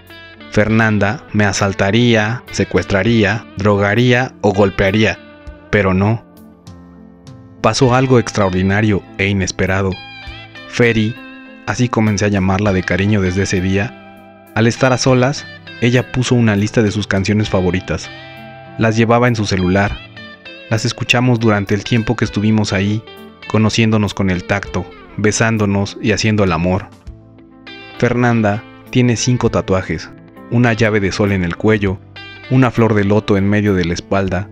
Fernanda 0.50 1.24
me 1.32 1.44
asaltaría, 1.44 2.44
secuestraría, 2.50 3.44
drogaría 3.56 4.34
o 4.40 4.52
golpearía, 4.52 5.18
pero 5.70 5.94
no. 5.94 6.24
Pasó 7.64 7.94
algo 7.94 8.18
extraordinario 8.18 9.02
e 9.16 9.26
inesperado. 9.26 9.90
Ferry 10.68 11.16
así 11.64 11.88
comencé 11.88 12.26
a 12.26 12.28
llamarla 12.28 12.74
de 12.74 12.82
cariño 12.82 13.22
desde 13.22 13.44
ese 13.44 13.62
día, 13.62 14.50
al 14.54 14.66
estar 14.66 14.92
a 14.92 14.98
solas, 14.98 15.46
ella 15.80 16.12
puso 16.12 16.34
una 16.34 16.56
lista 16.56 16.82
de 16.82 16.90
sus 16.90 17.06
canciones 17.06 17.48
favoritas. 17.48 18.10
Las 18.76 18.98
llevaba 18.98 19.28
en 19.28 19.34
su 19.34 19.46
celular. 19.46 19.96
Las 20.68 20.84
escuchamos 20.84 21.40
durante 21.40 21.74
el 21.74 21.84
tiempo 21.84 22.16
que 22.16 22.26
estuvimos 22.26 22.74
ahí, 22.74 23.02
conociéndonos 23.48 24.12
con 24.12 24.28
el 24.28 24.44
tacto, 24.44 24.84
besándonos 25.16 25.96
y 26.02 26.12
haciendo 26.12 26.44
el 26.44 26.52
amor. 26.52 26.90
Fernanda 27.96 28.62
tiene 28.90 29.16
cinco 29.16 29.50
tatuajes, 29.50 30.10
una 30.50 30.74
llave 30.74 31.00
de 31.00 31.12
sol 31.12 31.32
en 31.32 31.42
el 31.42 31.56
cuello, 31.56 31.98
una 32.50 32.70
flor 32.70 32.92
de 32.92 33.04
loto 33.04 33.38
en 33.38 33.48
medio 33.48 33.72
de 33.72 33.86
la 33.86 33.94
espalda, 33.94 34.50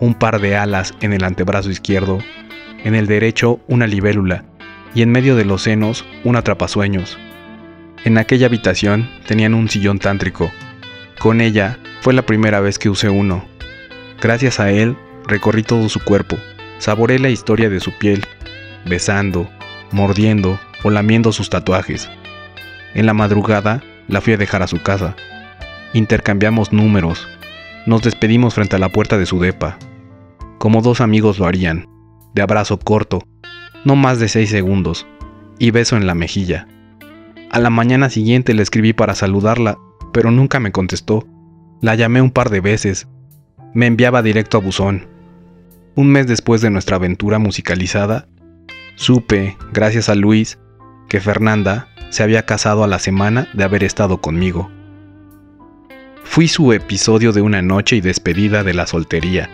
un 0.00 0.14
par 0.14 0.40
de 0.40 0.56
alas 0.56 0.94
en 1.00 1.12
el 1.12 1.24
antebrazo 1.24 1.70
izquierdo, 1.70 2.18
en 2.84 2.94
el 2.94 3.06
derecho 3.06 3.60
una 3.66 3.86
libélula 3.86 4.44
y 4.94 5.02
en 5.02 5.10
medio 5.10 5.36
de 5.36 5.44
los 5.44 5.62
senos 5.62 6.04
un 6.24 6.36
atrapasueños. 6.36 7.18
En 8.04 8.18
aquella 8.18 8.46
habitación 8.46 9.10
tenían 9.26 9.54
un 9.54 9.68
sillón 9.68 9.98
tántrico. 9.98 10.50
Con 11.18 11.40
ella 11.40 11.78
fue 12.00 12.14
la 12.14 12.22
primera 12.22 12.60
vez 12.60 12.78
que 12.78 12.88
usé 12.88 13.08
uno. 13.08 13.44
Gracias 14.20 14.60
a 14.60 14.70
él 14.70 14.96
recorrí 15.26 15.62
todo 15.62 15.88
su 15.88 16.00
cuerpo, 16.00 16.36
saboré 16.78 17.18
la 17.18 17.28
historia 17.28 17.68
de 17.68 17.80
su 17.80 17.92
piel, 17.98 18.24
besando, 18.86 19.48
mordiendo 19.92 20.58
o 20.84 20.90
lamiendo 20.90 21.32
sus 21.32 21.50
tatuajes. 21.50 22.08
En 22.94 23.06
la 23.06 23.14
madrugada 23.14 23.82
la 24.06 24.20
fui 24.20 24.32
a 24.32 24.38
dejar 24.38 24.62
a 24.62 24.68
su 24.68 24.80
casa. 24.80 25.14
Intercambiamos 25.92 26.72
números. 26.72 27.28
Nos 27.86 28.02
despedimos 28.02 28.54
frente 28.54 28.76
a 28.76 28.78
la 28.78 28.88
puerta 28.88 29.18
de 29.18 29.26
su 29.26 29.40
depa, 29.40 29.78
como 30.58 30.82
dos 30.82 31.00
amigos 31.00 31.38
lo 31.38 31.46
harían, 31.46 31.88
de 32.34 32.42
abrazo 32.42 32.78
corto, 32.78 33.22
no 33.84 33.96
más 33.96 34.18
de 34.18 34.28
seis 34.28 34.50
segundos, 34.50 35.06
y 35.58 35.70
beso 35.70 35.96
en 35.96 36.06
la 36.06 36.14
mejilla. 36.14 36.68
A 37.50 37.60
la 37.60 37.70
mañana 37.70 38.10
siguiente 38.10 38.54
le 38.54 38.62
escribí 38.62 38.92
para 38.92 39.14
saludarla, 39.14 39.78
pero 40.12 40.30
nunca 40.30 40.60
me 40.60 40.72
contestó. 40.72 41.26
La 41.80 41.94
llamé 41.94 42.20
un 42.20 42.30
par 42.30 42.50
de 42.50 42.60
veces. 42.60 43.08
Me 43.72 43.86
enviaba 43.86 44.22
directo 44.22 44.58
a 44.58 44.60
buzón. 44.60 45.08
Un 45.94 46.10
mes 46.10 46.26
después 46.26 46.60
de 46.60 46.70
nuestra 46.70 46.96
aventura 46.96 47.38
musicalizada, 47.38 48.28
supe, 48.96 49.56
gracias 49.72 50.08
a 50.08 50.14
Luis, 50.14 50.58
que 51.08 51.20
Fernanda 51.20 51.88
se 52.10 52.22
había 52.22 52.46
casado 52.46 52.84
a 52.84 52.88
la 52.88 52.98
semana 52.98 53.48
de 53.54 53.64
haber 53.64 53.84
estado 53.84 54.20
conmigo. 54.20 54.70
Fui 56.24 56.48
su 56.48 56.72
episodio 56.72 57.32
de 57.32 57.40
una 57.40 57.62
noche 57.62 57.96
y 57.96 58.00
despedida 58.00 58.62
de 58.62 58.74
la 58.74 58.86
soltería. 58.86 59.48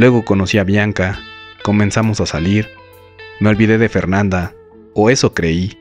Luego 0.00 0.24
conocí 0.24 0.56
a 0.56 0.64
Bianca, 0.64 1.20
comenzamos 1.62 2.22
a 2.22 2.26
salir, 2.26 2.70
me 3.38 3.50
olvidé 3.50 3.76
de 3.76 3.90
Fernanda, 3.90 4.54
o 4.94 5.10
eso 5.10 5.34
creí. 5.34 5.76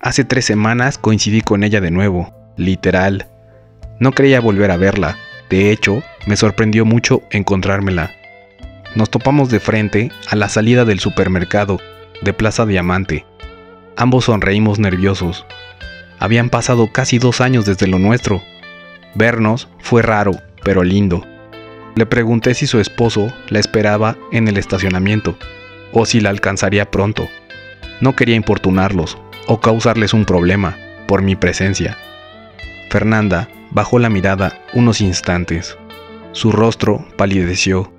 Hace 0.00 0.22
tres 0.22 0.44
semanas 0.44 0.96
coincidí 0.96 1.40
con 1.40 1.64
ella 1.64 1.80
de 1.80 1.90
nuevo, 1.90 2.32
literal. 2.56 3.26
No 3.98 4.12
creía 4.12 4.40
volver 4.40 4.70
a 4.70 4.76
verla, 4.76 5.18
de 5.48 5.72
hecho, 5.72 6.04
me 6.28 6.36
sorprendió 6.36 6.84
mucho 6.84 7.24
encontrármela. 7.32 8.12
Nos 8.94 9.10
topamos 9.10 9.50
de 9.50 9.58
frente 9.58 10.12
a 10.28 10.36
la 10.36 10.48
salida 10.48 10.84
del 10.84 11.00
supermercado 11.00 11.80
de 12.22 12.32
Plaza 12.32 12.64
Diamante. 12.64 13.26
Ambos 13.96 14.26
sonreímos 14.26 14.78
nerviosos. 14.78 15.46
Habían 16.20 16.48
pasado 16.48 16.92
casi 16.92 17.18
dos 17.18 17.40
años 17.40 17.64
desde 17.64 17.88
lo 17.88 17.98
nuestro. 17.98 18.40
Vernos 19.16 19.66
fue 19.80 20.00
raro, 20.00 20.30
pero 20.62 20.84
lindo. 20.84 21.26
Le 21.96 22.06
pregunté 22.06 22.54
si 22.54 22.66
su 22.66 22.80
esposo 22.80 23.32
la 23.48 23.58
esperaba 23.58 24.16
en 24.32 24.48
el 24.48 24.56
estacionamiento 24.56 25.36
o 25.92 26.06
si 26.06 26.20
la 26.20 26.30
alcanzaría 26.30 26.90
pronto. 26.90 27.28
No 28.00 28.14
quería 28.14 28.36
importunarlos 28.36 29.18
o 29.46 29.60
causarles 29.60 30.14
un 30.14 30.24
problema 30.24 30.76
por 31.06 31.22
mi 31.22 31.36
presencia. 31.36 31.98
Fernanda 32.90 33.48
bajó 33.72 33.98
la 33.98 34.08
mirada 34.08 34.60
unos 34.74 35.00
instantes. 35.00 35.76
Su 36.32 36.52
rostro 36.52 37.06
palideció. 37.16 37.92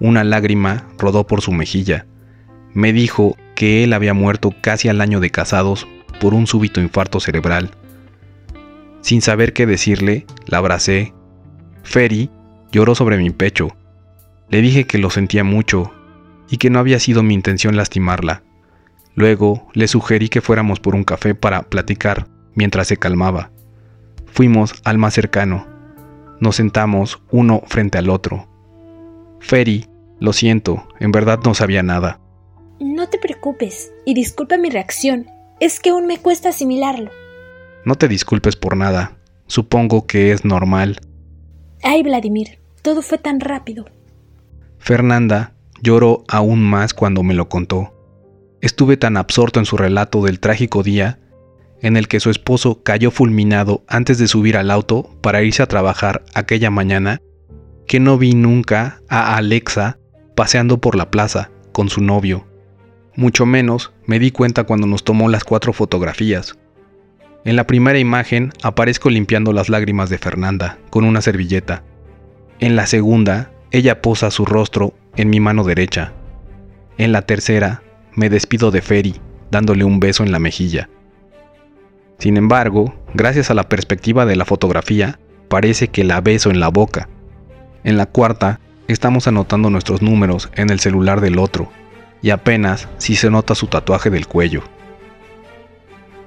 Una 0.00 0.24
lágrima 0.24 0.88
rodó 0.98 1.26
por 1.26 1.40
su 1.42 1.52
mejilla. 1.52 2.06
Me 2.72 2.92
dijo 2.92 3.36
que 3.54 3.84
él 3.84 3.92
había 3.92 4.14
muerto 4.14 4.54
casi 4.60 4.88
al 4.88 5.00
año 5.00 5.20
de 5.20 5.30
casados 5.30 5.86
por 6.20 6.34
un 6.34 6.46
súbito 6.46 6.80
infarto 6.80 7.20
cerebral. 7.20 7.70
Sin 9.00 9.22
saber 9.22 9.52
qué 9.52 9.66
decirle, 9.66 10.26
la 10.46 10.58
abracé. 10.58 11.14
Ferry 11.82 12.30
lloró 12.76 12.94
sobre 12.94 13.16
mi 13.16 13.30
pecho. 13.30 13.68
Le 14.50 14.60
dije 14.60 14.86
que 14.86 14.98
lo 14.98 15.08
sentía 15.08 15.44
mucho 15.44 15.92
y 16.50 16.58
que 16.58 16.68
no 16.68 16.78
había 16.78 17.00
sido 17.00 17.22
mi 17.22 17.32
intención 17.32 17.74
lastimarla. 17.74 18.42
Luego 19.14 19.66
le 19.72 19.88
sugerí 19.88 20.28
que 20.28 20.42
fuéramos 20.42 20.78
por 20.78 20.94
un 20.94 21.02
café 21.02 21.34
para 21.34 21.62
platicar 21.62 22.26
mientras 22.54 22.88
se 22.88 22.98
calmaba. 22.98 23.50
Fuimos 24.26 24.74
al 24.84 24.98
más 24.98 25.14
cercano. 25.14 25.66
Nos 26.38 26.56
sentamos 26.56 27.22
uno 27.30 27.62
frente 27.66 27.96
al 27.96 28.10
otro. 28.10 28.46
Ferry, 29.40 29.86
lo 30.20 30.34
siento, 30.34 30.86
en 31.00 31.12
verdad 31.12 31.40
no 31.44 31.54
sabía 31.54 31.82
nada. 31.82 32.20
No 32.78 33.08
te 33.08 33.16
preocupes, 33.16 33.90
y 34.04 34.12
disculpa 34.12 34.58
mi 34.58 34.68
reacción. 34.68 35.30
Es 35.60 35.80
que 35.80 35.90
aún 35.90 36.06
me 36.06 36.18
cuesta 36.18 36.50
asimilarlo. 36.50 37.10
No 37.86 37.94
te 37.94 38.06
disculpes 38.06 38.54
por 38.54 38.76
nada. 38.76 39.16
Supongo 39.46 40.06
que 40.06 40.32
es 40.32 40.44
normal. 40.44 41.00
Ay, 41.82 42.02
Vladimir, 42.02 42.58
todo 42.86 43.02
fue 43.02 43.18
tan 43.18 43.40
rápido. 43.40 43.84
Fernanda 44.78 45.54
Lloró 45.82 46.22
aún 46.28 46.62
más 46.62 46.94
cuando 46.94 47.24
me 47.24 47.34
lo 47.34 47.48
contó. 47.48 47.92
Estuve 48.60 48.96
tan 48.96 49.16
absorto 49.16 49.58
en 49.58 49.66
su 49.66 49.76
relato 49.76 50.22
del 50.22 50.38
trágico 50.38 50.84
día 50.84 51.18
en 51.82 51.96
el 51.96 52.06
que 52.06 52.20
su 52.20 52.30
esposo 52.30 52.84
cayó 52.84 53.10
fulminado 53.10 53.82
antes 53.88 54.18
de 54.18 54.28
subir 54.28 54.56
al 54.56 54.70
auto 54.70 55.10
para 55.20 55.42
irse 55.42 55.64
a 55.64 55.66
trabajar 55.66 56.22
aquella 56.32 56.70
mañana, 56.70 57.20
que 57.88 57.98
no 57.98 58.18
vi 58.18 58.34
nunca 58.34 59.00
a 59.08 59.36
Alexa 59.36 59.98
paseando 60.36 60.78
por 60.78 60.94
la 60.94 61.10
plaza 61.10 61.50
con 61.72 61.88
su 61.88 62.00
novio. 62.00 62.46
Mucho 63.16 63.46
menos 63.46 63.94
me 64.06 64.20
di 64.20 64.30
cuenta 64.30 64.62
cuando 64.62 64.86
nos 64.86 65.02
tomó 65.02 65.28
las 65.28 65.42
cuatro 65.42 65.72
fotografías. 65.72 66.56
En 67.44 67.56
la 67.56 67.66
primera 67.66 67.98
imagen 67.98 68.52
aparezco 68.62 69.10
limpiando 69.10 69.52
las 69.52 69.68
lágrimas 69.68 70.08
de 70.08 70.18
Fernanda 70.18 70.78
con 70.90 71.04
una 71.04 71.20
servilleta. 71.20 71.82
En 72.58 72.74
la 72.74 72.86
segunda, 72.86 73.50
ella 73.70 74.00
posa 74.00 74.30
su 74.30 74.46
rostro 74.46 74.94
en 75.16 75.28
mi 75.28 75.40
mano 75.40 75.64
derecha. 75.64 76.12
En 76.96 77.12
la 77.12 77.22
tercera, 77.22 77.82
me 78.14 78.30
despido 78.30 78.70
de 78.70 78.80
Ferry, 78.80 79.20
dándole 79.50 79.84
un 79.84 80.00
beso 80.00 80.22
en 80.22 80.32
la 80.32 80.38
mejilla. 80.38 80.88
Sin 82.18 82.38
embargo, 82.38 82.94
gracias 83.12 83.50
a 83.50 83.54
la 83.54 83.68
perspectiva 83.68 84.24
de 84.24 84.36
la 84.36 84.46
fotografía, 84.46 85.18
parece 85.48 85.88
que 85.88 86.02
la 86.02 86.22
beso 86.22 86.50
en 86.50 86.58
la 86.58 86.68
boca. 86.68 87.10
En 87.84 87.98
la 87.98 88.06
cuarta, 88.06 88.58
estamos 88.88 89.28
anotando 89.28 89.68
nuestros 89.68 90.00
números 90.00 90.48
en 90.54 90.70
el 90.70 90.80
celular 90.80 91.20
del 91.20 91.38
otro, 91.38 91.70
y 92.22 92.30
apenas 92.30 92.88
si 92.96 93.16
se 93.16 93.30
nota 93.30 93.54
su 93.54 93.66
tatuaje 93.66 94.08
del 94.08 94.26
cuello. 94.26 94.62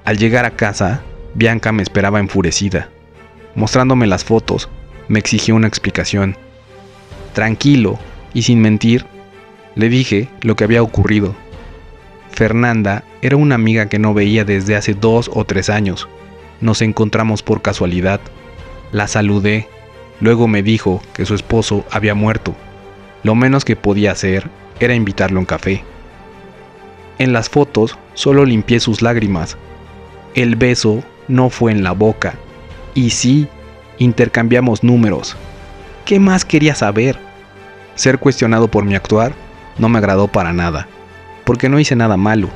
Al 0.04 0.16
llegar 0.16 0.44
a 0.44 0.52
casa, 0.52 1.02
Bianca 1.34 1.72
me 1.72 1.82
esperaba 1.82 2.20
enfurecida. 2.20 2.88
Mostrándome 3.56 4.06
las 4.06 4.24
fotos, 4.24 4.68
me 5.10 5.18
exigió 5.18 5.56
una 5.56 5.66
explicación. 5.66 6.36
Tranquilo, 7.34 7.98
y 8.32 8.42
sin 8.42 8.60
mentir, 8.60 9.04
Le 9.74 9.88
dije 9.88 10.28
lo 10.42 10.56
que 10.56 10.64
había 10.64 10.82
ocurrido. 10.82 11.34
Fernanda 12.30 13.04
era 13.22 13.36
una 13.36 13.56
amiga 13.56 13.88
que 13.88 13.98
no 13.98 14.14
veía 14.14 14.44
desde 14.44 14.76
hace 14.76 14.94
dos 14.94 15.30
o 15.32 15.44
tres 15.44 15.68
años. 15.68 16.08
Nos 16.60 16.80
encontramos 16.82 17.42
por 17.42 17.60
casualidad. 17.60 18.20
La 18.92 19.08
saludé. 19.08 19.68
Luego 20.20 20.48
me 20.48 20.62
dijo 20.62 21.02
que 21.12 21.26
su 21.26 21.34
esposo 21.34 21.84
había 21.90 22.14
muerto. 22.14 22.54
Lo 23.22 23.34
menos 23.34 23.64
que 23.64 23.76
podía 23.76 24.12
hacer 24.12 24.48
era 24.80 24.94
invitarlo 24.94 25.38
a 25.38 25.40
un 25.40 25.46
café. 25.46 25.82
En 27.18 27.32
las 27.32 27.48
fotos 27.48 27.96
solo 28.14 28.44
limpié 28.44 28.80
sus 28.80 29.02
lágrimas. 29.02 29.56
El 30.34 30.56
beso 30.56 31.02
no 31.26 31.48
fue 31.48 31.72
en 31.72 31.82
la 31.82 31.92
boca. 31.92 32.34
Y 32.94 33.10
sí, 33.10 33.48
intercambiamos 34.00 34.82
números. 34.82 35.36
¿Qué 36.04 36.18
más 36.18 36.44
quería 36.44 36.74
saber? 36.74 37.18
Ser 37.94 38.18
cuestionado 38.18 38.68
por 38.68 38.84
mi 38.84 38.96
actuar 38.96 39.32
no 39.78 39.88
me 39.88 39.98
agradó 39.98 40.26
para 40.26 40.52
nada, 40.52 40.88
porque 41.44 41.68
no 41.68 41.78
hice 41.78 41.94
nada 41.94 42.16
malo, 42.16 42.48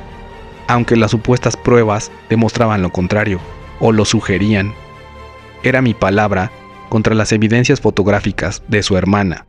aunque 0.67 0.97
las 0.97 1.11
supuestas 1.11 1.55
pruebas 1.55 2.11
demostraban 2.29 2.81
lo 2.81 2.91
contrario, 2.91 3.39
o 3.79 3.91
lo 3.91 4.05
sugerían. 4.05 4.73
Era 5.63 5.81
mi 5.81 5.93
palabra 5.93 6.51
contra 6.89 7.15
las 7.15 7.31
evidencias 7.31 7.79
fotográficas 7.79 8.63
de 8.67 8.83
su 8.83 8.97
hermana. 8.97 9.45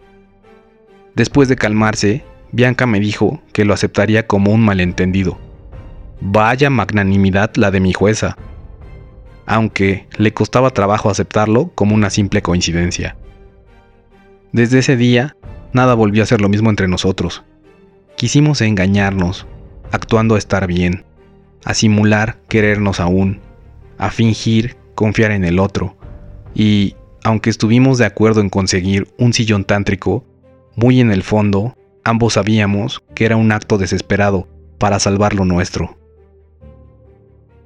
Después 1.14 1.48
de 1.48 1.56
calmarse, 1.56 2.24
Bianca 2.52 2.86
me 2.86 3.00
dijo 3.00 3.40
que 3.52 3.64
lo 3.64 3.72
aceptaría 3.72 4.26
como 4.26 4.52
un 4.52 4.62
malentendido. 4.62 5.38
Vaya 6.20 6.68
magnanimidad 6.68 7.52
la 7.56 7.70
de 7.70 7.80
mi 7.80 7.94
jueza, 7.94 8.36
aunque 9.46 10.06
le 10.18 10.32
costaba 10.32 10.70
trabajo 10.70 11.08
aceptarlo 11.08 11.70
como 11.74 11.94
una 11.94 12.10
simple 12.10 12.42
coincidencia. 12.42 13.16
Desde 14.52 14.80
ese 14.80 14.96
día, 14.96 15.36
nada 15.72 15.94
volvió 15.94 16.22
a 16.22 16.26
ser 16.26 16.40
lo 16.40 16.48
mismo 16.48 16.70
entre 16.70 16.88
nosotros. 16.88 17.44
Quisimos 18.16 18.60
engañarnos, 18.60 19.46
actuando 19.92 20.34
a 20.34 20.38
estar 20.38 20.66
bien, 20.66 21.04
a 21.64 21.74
simular 21.74 22.38
querernos 22.48 23.00
aún, 23.00 23.40
a 23.98 24.10
fingir 24.10 24.76
confiar 24.94 25.30
en 25.30 25.44
el 25.44 25.58
otro, 25.58 25.96
y, 26.54 26.96
aunque 27.22 27.50
estuvimos 27.50 27.98
de 27.98 28.06
acuerdo 28.06 28.40
en 28.40 28.48
conseguir 28.48 29.08
un 29.18 29.32
sillón 29.32 29.64
tántrico, 29.64 30.24
muy 30.74 31.00
en 31.00 31.10
el 31.10 31.22
fondo, 31.22 31.76
ambos 32.02 32.34
sabíamos 32.34 33.02
que 33.14 33.26
era 33.26 33.36
un 33.36 33.52
acto 33.52 33.78
desesperado 33.78 34.48
para 34.78 34.98
salvar 34.98 35.34
lo 35.34 35.44
nuestro. 35.44 35.98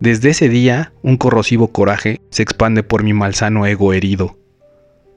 Desde 0.00 0.30
ese 0.30 0.48
día, 0.48 0.94
un 1.02 1.18
corrosivo 1.18 1.68
coraje 1.68 2.22
se 2.30 2.42
expande 2.42 2.82
por 2.82 3.04
mi 3.04 3.12
malsano 3.12 3.66
ego 3.66 3.92
herido. 3.92 4.38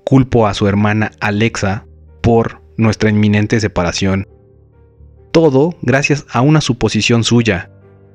Culpo 0.04 0.46
a 0.46 0.54
su 0.54 0.68
hermana 0.68 1.12
Alexa 1.22 1.86
por 2.22 2.62
nuestra 2.76 3.10
inminente 3.10 3.62
separación. 3.62 4.28
Todo 5.32 5.74
gracias 5.82 6.26
a 6.30 6.42
una 6.42 6.60
suposición 6.60 7.24
suya, 7.24 7.72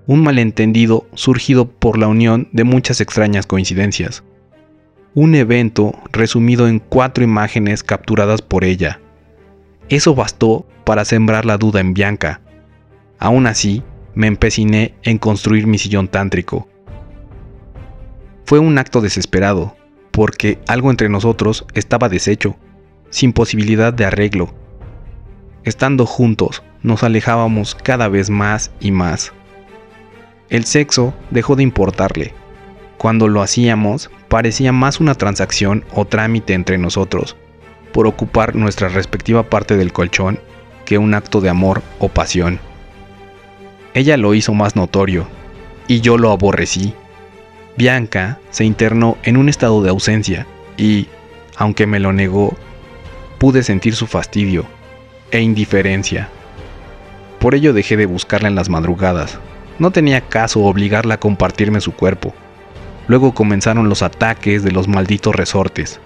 un 0.06 0.22
malentendido 0.22 1.06
surgido 1.14 1.70
por 1.70 1.96
la 1.96 2.06
unión 2.06 2.50
de 2.52 2.64
muchas 2.64 3.00
extrañas 3.00 3.46
coincidencias. 3.46 4.22
Un 5.14 5.34
evento 5.36 5.94
resumido 6.12 6.68
en 6.68 6.80
cuatro 6.80 7.24
imágenes 7.24 7.82
capturadas 7.82 8.42
por 8.42 8.64
ella. 8.64 9.00
Eso 9.88 10.14
bastó 10.14 10.66
para 10.84 11.06
sembrar 11.06 11.46
la 11.46 11.56
duda 11.56 11.80
en 11.80 11.94
Bianca. 11.94 12.42
Aún 13.18 13.46
así, 13.46 13.82
me 14.18 14.26
empeciné 14.26 14.96
en 15.04 15.16
construir 15.18 15.68
mi 15.68 15.78
sillón 15.78 16.08
tántrico. 16.08 16.66
Fue 18.46 18.58
un 18.58 18.76
acto 18.76 19.00
desesperado, 19.00 19.76
porque 20.10 20.58
algo 20.66 20.90
entre 20.90 21.08
nosotros 21.08 21.64
estaba 21.72 22.08
deshecho, 22.08 22.56
sin 23.10 23.32
posibilidad 23.32 23.92
de 23.92 24.06
arreglo. 24.06 24.52
Estando 25.62 26.04
juntos, 26.04 26.64
nos 26.82 27.04
alejábamos 27.04 27.76
cada 27.76 28.08
vez 28.08 28.28
más 28.28 28.72
y 28.80 28.90
más. 28.90 29.32
El 30.50 30.64
sexo 30.64 31.14
dejó 31.30 31.54
de 31.54 31.62
importarle. 31.62 32.34
Cuando 32.96 33.28
lo 33.28 33.40
hacíamos, 33.40 34.10
parecía 34.26 34.72
más 34.72 34.98
una 34.98 35.14
transacción 35.14 35.84
o 35.94 36.06
trámite 36.06 36.54
entre 36.54 36.76
nosotros, 36.76 37.36
por 37.92 38.08
ocupar 38.08 38.56
nuestra 38.56 38.88
respectiva 38.88 39.44
parte 39.44 39.76
del 39.76 39.92
colchón, 39.92 40.40
que 40.84 40.98
un 40.98 41.14
acto 41.14 41.40
de 41.40 41.50
amor 41.50 41.82
o 42.00 42.08
pasión. 42.08 42.58
Ella 43.98 44.16
lo 44.16 44.32
hizo 44.32 44.54
más 44.54 44.76
notorio, 44.76 45.26
y 45.88 46.02
yo 46.02 46.18
lo 46.18 46.30
aborrecí. 46.30 46.94
Bianca 47.76 48.38
se 48.50 48.64
internó 48.64 49.18
en 49.24 49.36
un 49.36 49.48
estado 49.48 49.82
de 49.82 49.90
ausencia, 49.90 50.46
y, 50.76 51.08
aunque 51.56 51.88
me 51.88 51.98
lo 51.98 52.12
negó, 52.12 52.56
pude 53.38 53.64
sentir 53.64 53.96
su 53.96 54.06
fastidio 54.06 54.66
e 55.32 55.40
indiferencia. 55.40 56.28
Por 57.40 57.56
ello 57.56 57.72
dejé 57.72 57.96
de 57.96 58.06
buscarla 58.06 58.46
en 58.46 58.54
las 58.54 58.68
madrugadas. 58.68 59.40
No 59.80 59.90
tenía 59.90 60.20
caso 60.20 60.60
obligarla 60.60 61.14
a 61.14 61.20
compartirme 61.20 61.80
su 61.80 61.90
cuerpo. 61.90 62.32
Luego 63.08 63.34
comenzaron 63.34 63.88
los 63.88 64.02
ataques 64.02 64.62
de 64.62 64.70
los 64.70 64.86
malditos 64.86 65.34
resortes. 65.34 65.98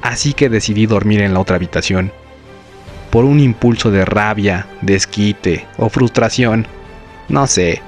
Así 0.00 0.32
que 0.32 0.48
decidí 0.48 0.86
dormir 0.86 1.20
en 1.20 1.34
la 1.34 1.40
otra 1.40 1.56
habitación. 1.56 2.12
Por 3.10 3.26
un 3.26 3.40
impulso 3.40 3.90
de 3.90 4.06
rabia, 4.06 4.68
desquite 4.80 5.66
o 5.76 5.90
frustración, 5.90 6.66
no 7.28 7.46
sé. 7.46 7.82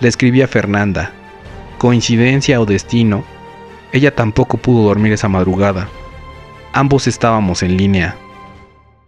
Le 0.00 0.08
escribí 0.08 0.42
a 0.42 0.48
Fernanda. 0.48 1.12
Coincidencia 1.78 2.60
o 2.60 2.66
destino, 2.66 3.24
ella 3.92 4.14
tampoco 4.14 4.58
pudo 4.58 4.84
dormir 4.84 5.12
esa 5.12 5.28
madrugada. 5.28 5.88
Ambos 6.72 7.06
estábamos 7.06 7.62
en 7.62 7.76
línea. 7.76 8.16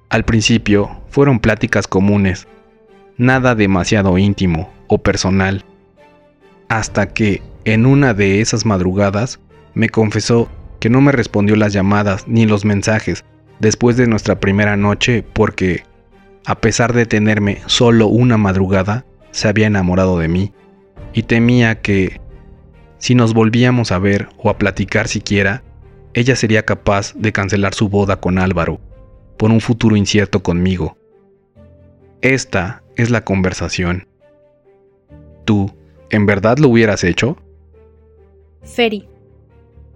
Al 0.08 0.24
principio 0.24 0.90
fueron 1.10 1.38
pláticas 1.38 1.86
comunes, 1.86 2.48
nada 3.16 3.54
demasiado 3.54 4.16
íntimo 4.16 4.70
o 4.86 4.98
personal, 4.98 5.64
hasta 6.68 7.08
que, 7.08 7.42
en 7.64 7.84
una 7.84 8.14
de 8.14 8.40
esas 8.40 8.64
madrugadas, 8.64 9.40
me 9.74 9.90
confesó 9.90 10.48
que 10.80 10.88
no 10.88 11.00
me 11.00 11.12
respondió 11.12 11.56
las 11.56 11.72
llamadas 11.72 12.26
ni 12.26 12.46
los 12.46 12.64
mensajes 12.64 13.24
después 13.58 13.96
de 13.96 14.06
nuestra 14.06 14.40
primera 14.40 14.76
noche 14.76 15.24
porque, 15.32 15.82
a 16.46 16.54
pesar 16.54 16.92
de 16.92 17.06
tenerme 17.06 17.60
solo 17.66 18.06
una 18.06 18.38
madrugada, 18.38 19.04
se 19.38 19.48
había 19.48 19.68
enamorado 19.68 20.18
de 20.18 20.28
mí 20.28 20.52
y 21.12 21.22
temía 21.22 21.80
que, 21.80 22.20
si 22.98 23.14
nos 23.14 23.34
volvíamos 23.34 23.92
a 23.92 23.98
ver 23.98 24.28
o 24.36 24.50
a 24.50 24.58
platicar 24.58 25.08
siquiera, 25.08 25.62
ella 26.12 26.34
sería 26.34 26.64
capaz 26.64 27.14
de 27.14 27.32
cancelar 27.32 27.72
su 27.72 27.88
boda 27.88 28.20
con 28.20 28.38
Álvaro 28.38 28.80
por 29.36 29.50
un 29.50 29.60
futuro 29.60 29.96
incierto 29.96 30.42
conmigo. 30.42 30.98
Esta 32.20 32.82
es 32.96 33.10
la 33.10 33.24
conversación. 33.24 34.08
¿Tú, 35.44 35.72
en 36.10 36.26
verdad 36.26 36.58
lo 36.58 36.68
hubieras 36.68 37.04
hecho? 37.04 37.38
Feri, 38.64 39.08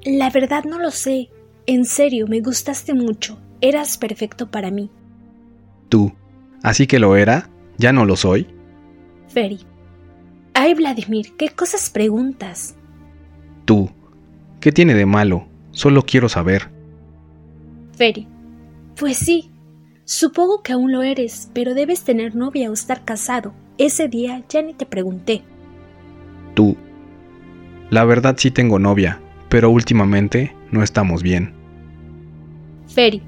la 0.05 0.31
verdad 0.31 0.65
no 0.65 0.79
lo 0.79 0.93
sé. 0.93 1.31
En 1.67 1.85
serio, 1.85 2.27
me 2.29 2.41
gustaste 2.41 2.95
mucho. 2.95 3.39
Eras 3.61 3.99
perfecto 3.99 4.51
para 4.51 4.71
mí. 4.71 4.91
¿Tú, 5.89 6.13
así 6.63 6.87
que 6.87 7.01
lo 7.01 7.17
era? 7.17 7.51
¿Ya 7.77 7.93
no 7.93 8.05
lo 8.05 8.17
soy? 8.17 8.47
Feri. 9.33 9.61
Ay, 10.53 10.75
Vladimir, 10.75 11.33
¿qué 11.39 11.49
cosas 11.49 11.89
preguntas? 11.89 12.77
Tú. 13.65 13.91
¿Qué 14.61 14.73
tiene 14.73 14.95
de 14.95 15.07
malo? 15.07 15.47
Solo 15.71 16.03
quiero 16.03 16.29
saber. 16.29 16.71
Feri. 17.97 18.29
Pues 18.97 19.17
sí. 19.17 19.51
Supongo 20.05 20.63
que 20.63 20.75
aún 20.75 20.93
lo 20.93 21.03
eres, 21.03 21.51
pero 21.55 21.73
debes 21.73 22.05
tener 22.05 22.35
novia 22.35 22.69
o 22.69 22.75
estar 22.75 23.05
casado. 23.05 23.55
Ese 23.79 24.09
día 24.09 24.45
ya 24.49 24.61
ni 24.61 24.75
te 24.75 24.85
pregunté. 24.85 25.43
Tú. 26.55 26.77
La 27.89 28.05
verdad 28.05 28.37
sí 28.39 28.51
tengo 28.51 28.79
novia, 28.79 29.21
pero 29.49 29.71
últimamente 29.71 30.55
no 30.71 30.83
estamos 30.83 31.23
bien. 31.23 31.55
Feri. 32.87 33.23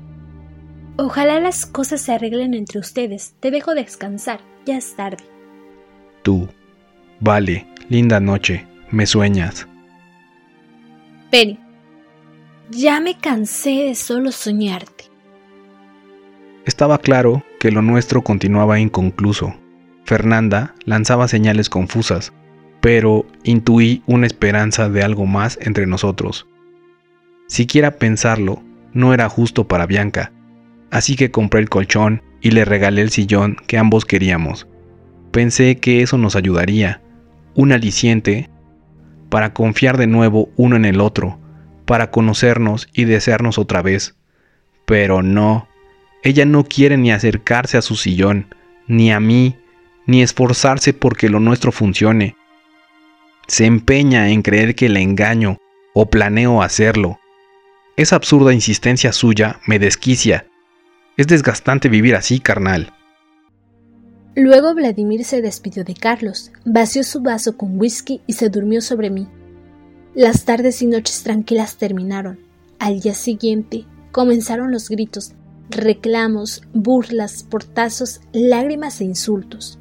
Ojalá 0.97 1.41
las 1.41 1.65
cosas 1.65 2.03
se 2.03 2.13
arreglen 2.13 2.53
entre 2.53 2.79
ustedes. 2.79 3.35
Te 3.41 3.51
dejo 3.51 3.75
descansar. 3.75 4.41
Ya 4.67 4.77
es 4.77 4.95
tarde. 4.95 5.34
Tú. 6.25 6.49
Vale, 7.21 7.67
linda 7.91 8.19
noche. 8.19 8.67
Me 8.91 9.07
sueñas. 9.07 9.69
Penny. 11.31 11.59
Ya 12.71 12.99
me 12.99 13.19
cansé 13.19 13.85
de 13.89 13.95
solo 13.95 14.33
soñarte. 14.33 15.05
Estaba 16.65 16.97
claro 16.99 17.45
que 17.61 17.71
lo 17.71 17.83
nuestro 17.83 18.23
continuaba 18.23 18.81
inconcluso. 18.81 19.55
Fernanda 20.05 20.75
lanzaba 20.87 21.29
señales 21.29 21.69
confusas, 21.69 22.33
pero 22.81 23.27
intuí 23.43 24.03
una 24.07 24.27
esperanza 24.27 24.89
de 24.89 25.03
algo 25.03 25.27
más 25.27 25.59
entre 25.61 25.87
nosotros. 25.87 26.47
Siquiera 27.49 27.99
pensarlo 27.99 28.63
no 28.95 29.13
era 29.13 29.29
justo 29.29 29.69
para 29.69 29.85
Bianca, 29.85 30.33
así 30.91 31.17
que 31.17 31.31
compré 31.31 31.61
el 31.61 31.69
colchón 31.69 32.23
y 32.41 32.53
le 32.53 32.65
regalé 32.65 33.03
el 33.03 33.11
sillón 33.11 33.57
que 33.67 33.77
ambos 33.77 34.07
queríamos. 34.07 34.67
Pensé 35.35 35.81
que 35.81 36.01
eso 36.01 36.17
nos 36.17 36.37
ayudaría, 36.37 37.03
un 37.57 37.73
aliciente 37.73 38.51
para 39.31 39.53
confiar 39.53 39.99
de 39.99 40.07
nuevo 40.07 40.49
uno 40.55 40.77
en 40.77 40.85
el 40.85 41.01
otro, 41.01 41.41
para 41.87 42.13
conocernos 42.13 42.87
y 42.93 43.03
desearnos 43.03 43.59
otra 43.59 43.83
vez. 43.83 44.15
Pero 44.87 45.25
no, 45.25 45.67
ella 46.23 46.45
no 46.45 46.63
quiere 46.63 46.99
ni 46.99 47.11
acercarse 47.11 47.77
a 47.77 47.83
su 47.83 47.97
sillón, 47.97 48.55
ni 48.87 49.11
a 49.11 49.19
mí, 49.19 49.57
ni 50.07 50.23
esforzarse 50.23 50.95
porque 50.95 51.29
lo 51.29 51.41
nuestro 51.41 51.73
funcione. 51.73 52.37
Se 53.49 53.67
empeña 53.67 54.29
en 54.29 54.41
creer 54.41 54.77
que 54.77 54.89
le 54.89 55.03
engaño 55.03 55.59
o 55.95 56.09
planeo 56.09 56.63
hacerlo. 56.63 57.19
Esa 57.97 58.15
absurda 58.15 58.55
insistencia 58.55 59.13
suya 59.13 59.59
me 59.67 59.81
desquicia. 59.81 60.47
Es 61.17 61.27
desgastante 61.27 61.89
vivir 61.89 62.15
así, 62.15 62.39
carnal. 62.39 62.93
Luego 64.37 64.75
Vladimir 64.75 65.25
se 65.25 65.43
despidió 65.43 65.85
de 65.85 65.95
Carlos, 65.95 66.51
vació 66.65 67.05
su 67.05 67.21
vaso 67.21 67.57
con 67.57 67.79
whisky 67.79 68.21
y 68.27 68.33
se 68.33 68.49
durmió 68.49 68.81
sobre 68.81 69.09
mí. 69.09 69.29
Las 70.13 70.45
tardes 70.45 70.83
y 70.83 70.87
noches 70.87 71.23
tranquilas 71.23 71.77
terminaron. 71.77 72.41
Al 72.81 72.99
día 72.99 73.15
siguiente 73.15 73.85
comenzaron 74.11 74.73
los 74.73 74.89
gritos, 74.89 75.35
reclamos, 75.71 76.63
burlas, 76.73 77.45
portazos, 77.45 78.23
lágrimas 78.33 79.01
e 79.01 79.05
insultos. 79.05 79.79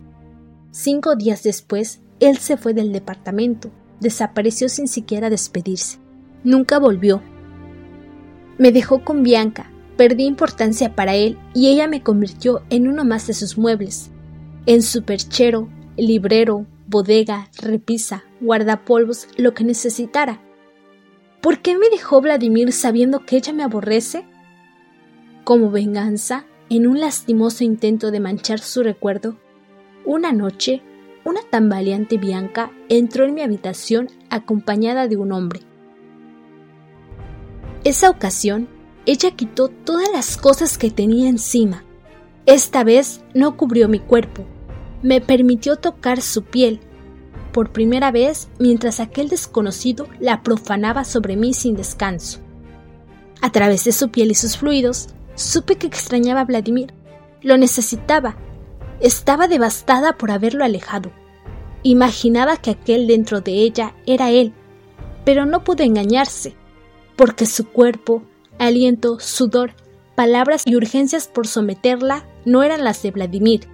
Cinco 0.70 1.16
días 1.16 1.42
después, 1.42 2.02
él 2.20 2.38
se 2.38 2.56
fue 2.56 2.76
del 2.76 2.94
departamento, 2.94 3.72
desapareció 4.02 4.70
sin 4.70 4.88
siquiera 4.88 5.32
despedirse. 5.32 5.98
Nunca 6.44 6.78
volvió. 6.78 7.24
Me 8.60 8.72
dejó 8.72 9.04
con 9.04 9.24
Bianca, 9.24 9.72
perdí 9.98 10.26
importancia 10.26 10.94
para 10.94 11.16
él 11.16 11.40
y 11.56 11.70
ella 11.70 11.88
me 11.88 12.04
convirtió 12.04 12.62
en 12.70 12.88
uno 12.88 13.04
más 13.04 13.26
de 13.26 13.34
sus 13.34 13.58
muebles 13.58 14.12
en 14.66 14.82
su 14.82 15.04
perchero, 15.04 15.70
librero, 15.98 16.66
bodega, 16.88 17.50
repisa, 17.62 18.24
guardapolvos, 18.40 19.28
lo 19.38 19.54
que 19.54 19.64
necesitara. 19.64 20.42
¿Por 21.42 21.62
qué 21.62 21.78
me 21.78 21.90
dejó 21.90 22.22
Vladimir 22.22 22.72
sabiendo 22.72 23.26
que 23.26 23.38
ella 23.38 23.54
me 23.54 23.64
aborrece? 23.64 24.26
Como 25.44 25.72
venganza, 25.72 26.46
en 26.70 26.88
un 26.88 27.00
lastimoso 27.00 27.64
intento 27.64 28.12
de 28.12 28.20
manchar 28.20 28.60
su 28.60 28.84
recuerdo, 28.84 29.38
una 30.06 30.32
noche, 30.32 30.82
una 31.26 31.42
tambaleante 31.50 32.18
Bianca 32.18 32.72
entró 32.90 33.26
en 33.26 33.34
mi 33.34 33.42
habitación 33.42 34.10
acompañada 34.30 35.08
de 35.08 35.18
un 35.18 35.32
hombre. 35.32 35.62
Esa 37.84 38.10
ocasión, 38.10 38.70
ella 39.06 39.32
quitó 39.32 39.68
todas 39.68 40.10
las 40.14 40.38
cosas 40.38 40.78
que 40.78 40.90
tenía 40.90 41.28
encima. 41.28 41.84
Esta 42.46 42.84
vez 42.84 43.22
no 43.34 43.56
cubrió 43.56 43.88
mi 43.88 44.00
cuerpo, 44.00 44.46
me 45.02 45.22
permitió 45.22 45.78
tocar 45.78 46.22
su 46.22 46.44
piel, 46.44 46.82
por 47.54 47.72
primera 47.72 48.12
vez 48.12 48.50
mientras 48.60 49.00
aquel 49.00 49.30
desconocido 49.30 50.08
la 50.20 50.44
profanaba 50.44 51.06
sobre 51.06 51.38
mí 51.38 51.54
sin 51.54 51.76
descanso. 51.76 52.40
A 53.42 53.52
través 53.52 53.86
de 53.86 53.92
su 53.94 54.10
piel 54.10 54.32
y 54.32 54.36
sus 54.36 54.58
fluidos, 54.58 55.10
supe 55.36 55.76
que 55.76 55.88
extrañaba 55.88 56.42
a 56.42 56.46
Vladimir. 56.46 56.94
Lo 57.42 57.58
necesitaba. 57.58 58.36
Estaba 59.00 59.48
devastada 59.48 60.18
por 60.18 60.32
haberlo 60.32 60.64
alejado. 60.64 61.12
Imaginaba 61.84 62.58
que 62.58 62.72
aquel 62.72 63.08
dentro 63.08 63.42
de 63.42 63.52
ella 63.52 63.94
era 64.06 64.32
él, 64.32 64.54
pero 65.26 65.46
no 65.46 65.64
pudo 65.64 65.84
engañarse, 65.84 66.56
porque 67.16 67.46
su 67.46 67.68
cuerpo, 67.68 68.24
aliento, 68.60 69.20
sudor, 69.20 69.74
palabras 70.16 70.64
y 70.66 70.76
urgencias 70.76 71.28
por 71.28 71.48
someterla 71.48 72.26
no 72.46 72.64
eran 72.64 72.84
las 72.84 73.02
de 73.02 73.12
Vladimir. 73.12 73.68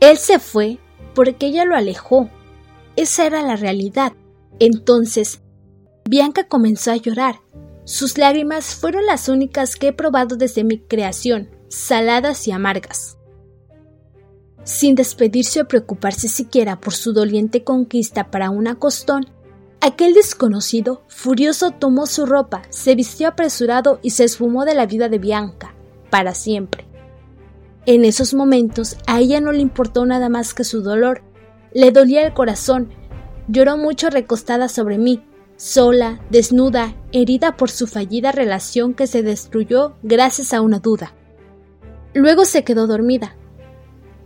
Él 0.00 0.16
se 0.18 0.38
fue 0.38 0.78
porque 1.14 1.46
ella 1.46 1.64
lo 1.64 1.76
alejó. 1.76 2.28
Esa 2.96 3.26
era 3.26 3.42
la 3.42 3.56
realidad. 3.56 4.12
Entonces, 4.58 5.40
Bianca 6.08 6.44
comenzó 6.44 6.92
a 6.92 6.96
llorar. 6.96 7.40
Sus 7.84 8.18
lágrimas 8.18 8.74
fueron 8.74 9.06
las 9.06 9.28
únicas 9.28 9.76
que 9.76 9.88
he 9.88 9.92
probado 9.92 10.36
desde 10.36 10.64
mi 10.64 10.78
creación, 10.78 11.50
saladas 11.68 12.46
y 12.48 12.52
amargas. 12.52 13.18
Sin 14.64 14.94
despedirse 14.94 15.60
o 15.60 15.68
preocuparse 15.68 16.28
siquiera 16.28 16.80
por 16.80 16.94
su 16.94 17.12
doliente 17.12 17.64
conquista 17.64 18.30
para 18.30 18.48
un 18.48 18.66
acostón, 18.68 19.26
aquel 19.82 20.14
desconocido, 20.14 21.02
furioso, 21.08 21.72
tomó 21.72 22.06
su 22.06 22.24
ropa, 22.24 22.62
se 22.70 22.94
vistió 22.94 23.28
apresurado 23.28 23.98
y 24.02 24.10
se 24.10 24.24
esfumó 24.24 24.64
de 24.64 24.74
la 24.74 24.86
vida 24.86 25.10
de 25.10 25.18
Bianca, 25.18 25.74
para 26.08 26.34
siempre. 26.34 26.86
En 27.86 28.04
esos 28.04 28.32
momentos 28.32 28.96
a 29.06 29.20
ella 29.20 29.40
no 29.40 29.52
le 29.52 29.60
importó 29.60 30.06
nada 30.06 30.28
más 30.28 30.54
que 30.54 30.64
su 30.64 30.82
dolor. 30.82 31.22
Le 31.72 31.90
dolía 31.90 32.26
el 32.26 32.32
corazón. 32.32 32.90
Lloró 33.46 33.76
mucho 33.76 34.08
recostada 34.08 34.68
sobre 34.68 34.96
mí, 34.96 35.22
sola, 35.56 36.20
desnuda, 36.30 36.94
herida 37.12 37.56
por 37.56 37.70
su 37.70 37.86
fallida 37.86 38.32
relación 38.32 38.94
que 38.94 39.06
se 39.06 39.22
destruyó 39.22 39.96
gracias 40.02 40.54
a 40.54 40.62
una 40.62 40.78
duda. 40.78 41.12
Luego 42.14 42.46
se 42.46 42.64
quedó 42.64 42.86
dormida. 42.86 43.36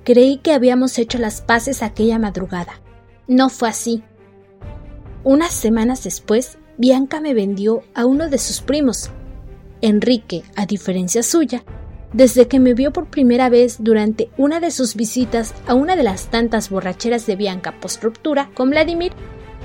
Creí 0.04 0.38
que 0.38 0.52
habíamos 0.52 0.96
hecho 0.98 1.18
las 1.18 1.40
paces 1.40 1.82
aquella 1.82 2.18
madrugada. 2.18 2.80
No 3.26 3.48
fue 3.48 3.68
así. 3.68 4.04
Unas 5.24 5.52
semanas 5.52 6.04
después, 6.04 6.58
Bianca 6.76 7.20
me 7.20 7.34
vendió 7.34 7.82
a 7.94 8.06
uno 8.06 8.28
de 8.28 8.38
sus 8.38 8.60
primos. 8.60 9.10
Enrique, 9.80 10.44
a 10.54 10.64
diferencia 10.64 11.22
suya, 11.22 11.64
desde 12.12 12.48
que 12.48 12.58
me 12.58 12.74
vio 12.74 12.92
por 12.92 13.06
primera 13.06 13.48
vez 13.48 13.76
durante 13.80 14.30
una 14.38 14.60
de 14.60 14.70
sus 14.70 14.94
visitas 14.94 15.54
a 15.66 15.74
una 15.74 15.94
de 15.94 16.02
las 16.02 16.28
tantas 16.28 16.70
borracheras 16.70 17.26
de 17.26 17.36
Bianca 17.36 17.72
post 17.80 18.02
ruptura 18.02 18.50
con 18.54 18.70
Vladimir, 18.70 19.12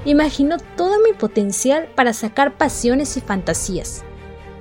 imaginó 0.05 0.57
todo 0.75 0.97
mi 0.99 1.13
potencial 1.13 1.87
para 1.95 2.13
sacar 2.13 2.57
pasiones 2.57 3.15
y 3.15 3.21
fantasías. 3.21 4.03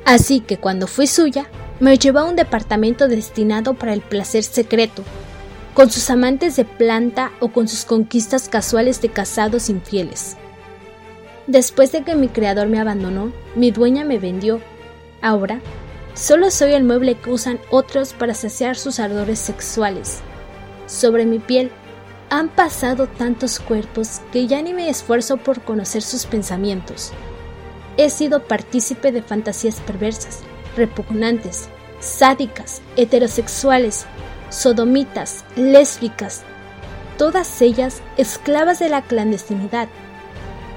Así 0.04 0.40
que 0.40 0.58
cuando 0.58 0.86
fui 0.86 1.06
suya, 1.06 1.46
me 1.80 1.98
llevó 1.98 2.20
a 2.20 2.24
un 2.24 2.36
departamento 2.36 3.08
destinado 3.08 3.74
para 3.74 3.92
el 3.92 4.00
placer 4.00 4.44
secreto, 4.44 5.02
con 5.74 5.90
sus 5.90 6.10
amantes 6.10 6.54
de 6.56 6.64
planta 6.64 7.32
o 7.40 7.48
con 7.48 7.66
sus 7.66 7.84
conquistas 7.84 8.48
casuales 8.48 9.00
de 9.00 9.08
casados 9.08 9.68
infieles. 9.68 10.36
Después 11.46 11.90
de 11.90 12.02
que 12.02 12.14
mi 12.14 12.28
creador 12.28 12.68
me 12.68 12.78
abandonó, 12.78 13.32
mi 13.56 13.72
dueña 13.72 14.04
me 14.04 14.18
vendió. 14.18 14.60
Ahora 15.20 15.60
Solo 16.14 16.50
soy 16.50 16.74
el 16.74 16.84
mueble 16.84 17.14
que 17.14 17.30
usan 17.30 17.58
otros 17.70 18.12
para 18.12 18.34
saciar 18.34 18.76
sus 18.76 19.00
ardores 19.00 19.38
sexuales. 19.38 20.20
Sobre 20.86 21.24
mi 21.24 21.38
piel 21.38 21.70
han 22.28 22.48
pasado 22.48 23.06
tantos 23.06 23.58
cuerpos 23.58 24.20
que 24.30 24.46
ya 24.46 24.60
ni 24.60 24.74
me 24.74 24.90
esfuerzo 24.90 25.38
por 25.38 25.62
conocer 25.62 26.02
sus 26.02 26.26
pensamientos. 26.26 27.12
He 27.96 28.10
sido 28.10 28.42
partícipe 28.44 29.10
de 29.10 29.22
fantasías 29.22 29.80
perversas, 29.80 30.40
repugnantes, 30.76 31.68
sádicas, 32.00 32.82
heterosexuales, 32.96 34.04
sodomitas, 34.50 35.44
lésbicas, 35.56 36.42
todas 37.16 37.62
ellas 37.62 38.02
esclavas 38.18 38.78
de 38.78 38.90
la 38.90 39.00
clandestinidad, 39.00 39.88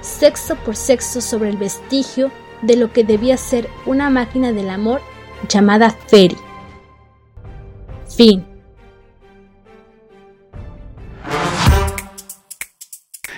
sexo 0.02 0.56
por 0.56 0.78
sexo 0.78 1.20
sobre 1.20 1.50
el 1.50 1.58
vestigio 1.58 2.32
de 2.62 2.78
lo 2.78 2.94
que 2.94 3.04
debía 3.04 3.36
ser 3.36 3.70
una 3.86 4.10
máquina 4.10 4.54
del 4.54 4.70
amor 4.70 5.02
llamada 5.48 5.96
Feri. 6.08 6.38
Fin. 8.16 8.46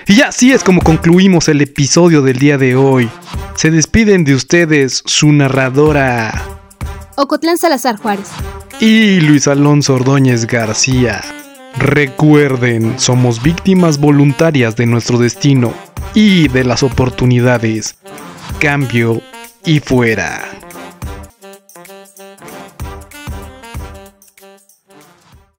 Y 0.07 0.21
así 0.21 0.53
es 0.53 0.63
como 0.63 0.81
concluimos 0.81 1.49
el 1.49 1.61
episodio 1.61 2.21
del 2.21 2.39
día 2.39 2.57
de 2.57 2.75
hoy. 2.75 3.09
Se 3.55 3.71
despiden 3.71 4.23
de 4.23 4.35
ustedes 4.35 5.03
su 5.05 5.31
narradora 5.33 6.57
Ocotlán 7.19 7.57
Salazar 7.57 7.97
Juárez 7.97 8.29
y 8.79 9.19
Luis 9.21 9.47
Alonso 9.47 9.95
Ordóñez 9.95 10.45
García. 10.45 11.21
Recuerden, 11.75 12.99
somos 12.99 13.41
víctimas 13.41 13.99
voluntarias 13.99 14.75
de 14.75 14.85
nuestro 14.85 15.17
destino 15.17 15.73
y 16.13 16.47
de 16.47 16.63
las 16.63 16.83
oportunidades. 16.83 17.97
Cambio 18.59 19.21
y 19.65 19.79
fuera. 19.79 20.56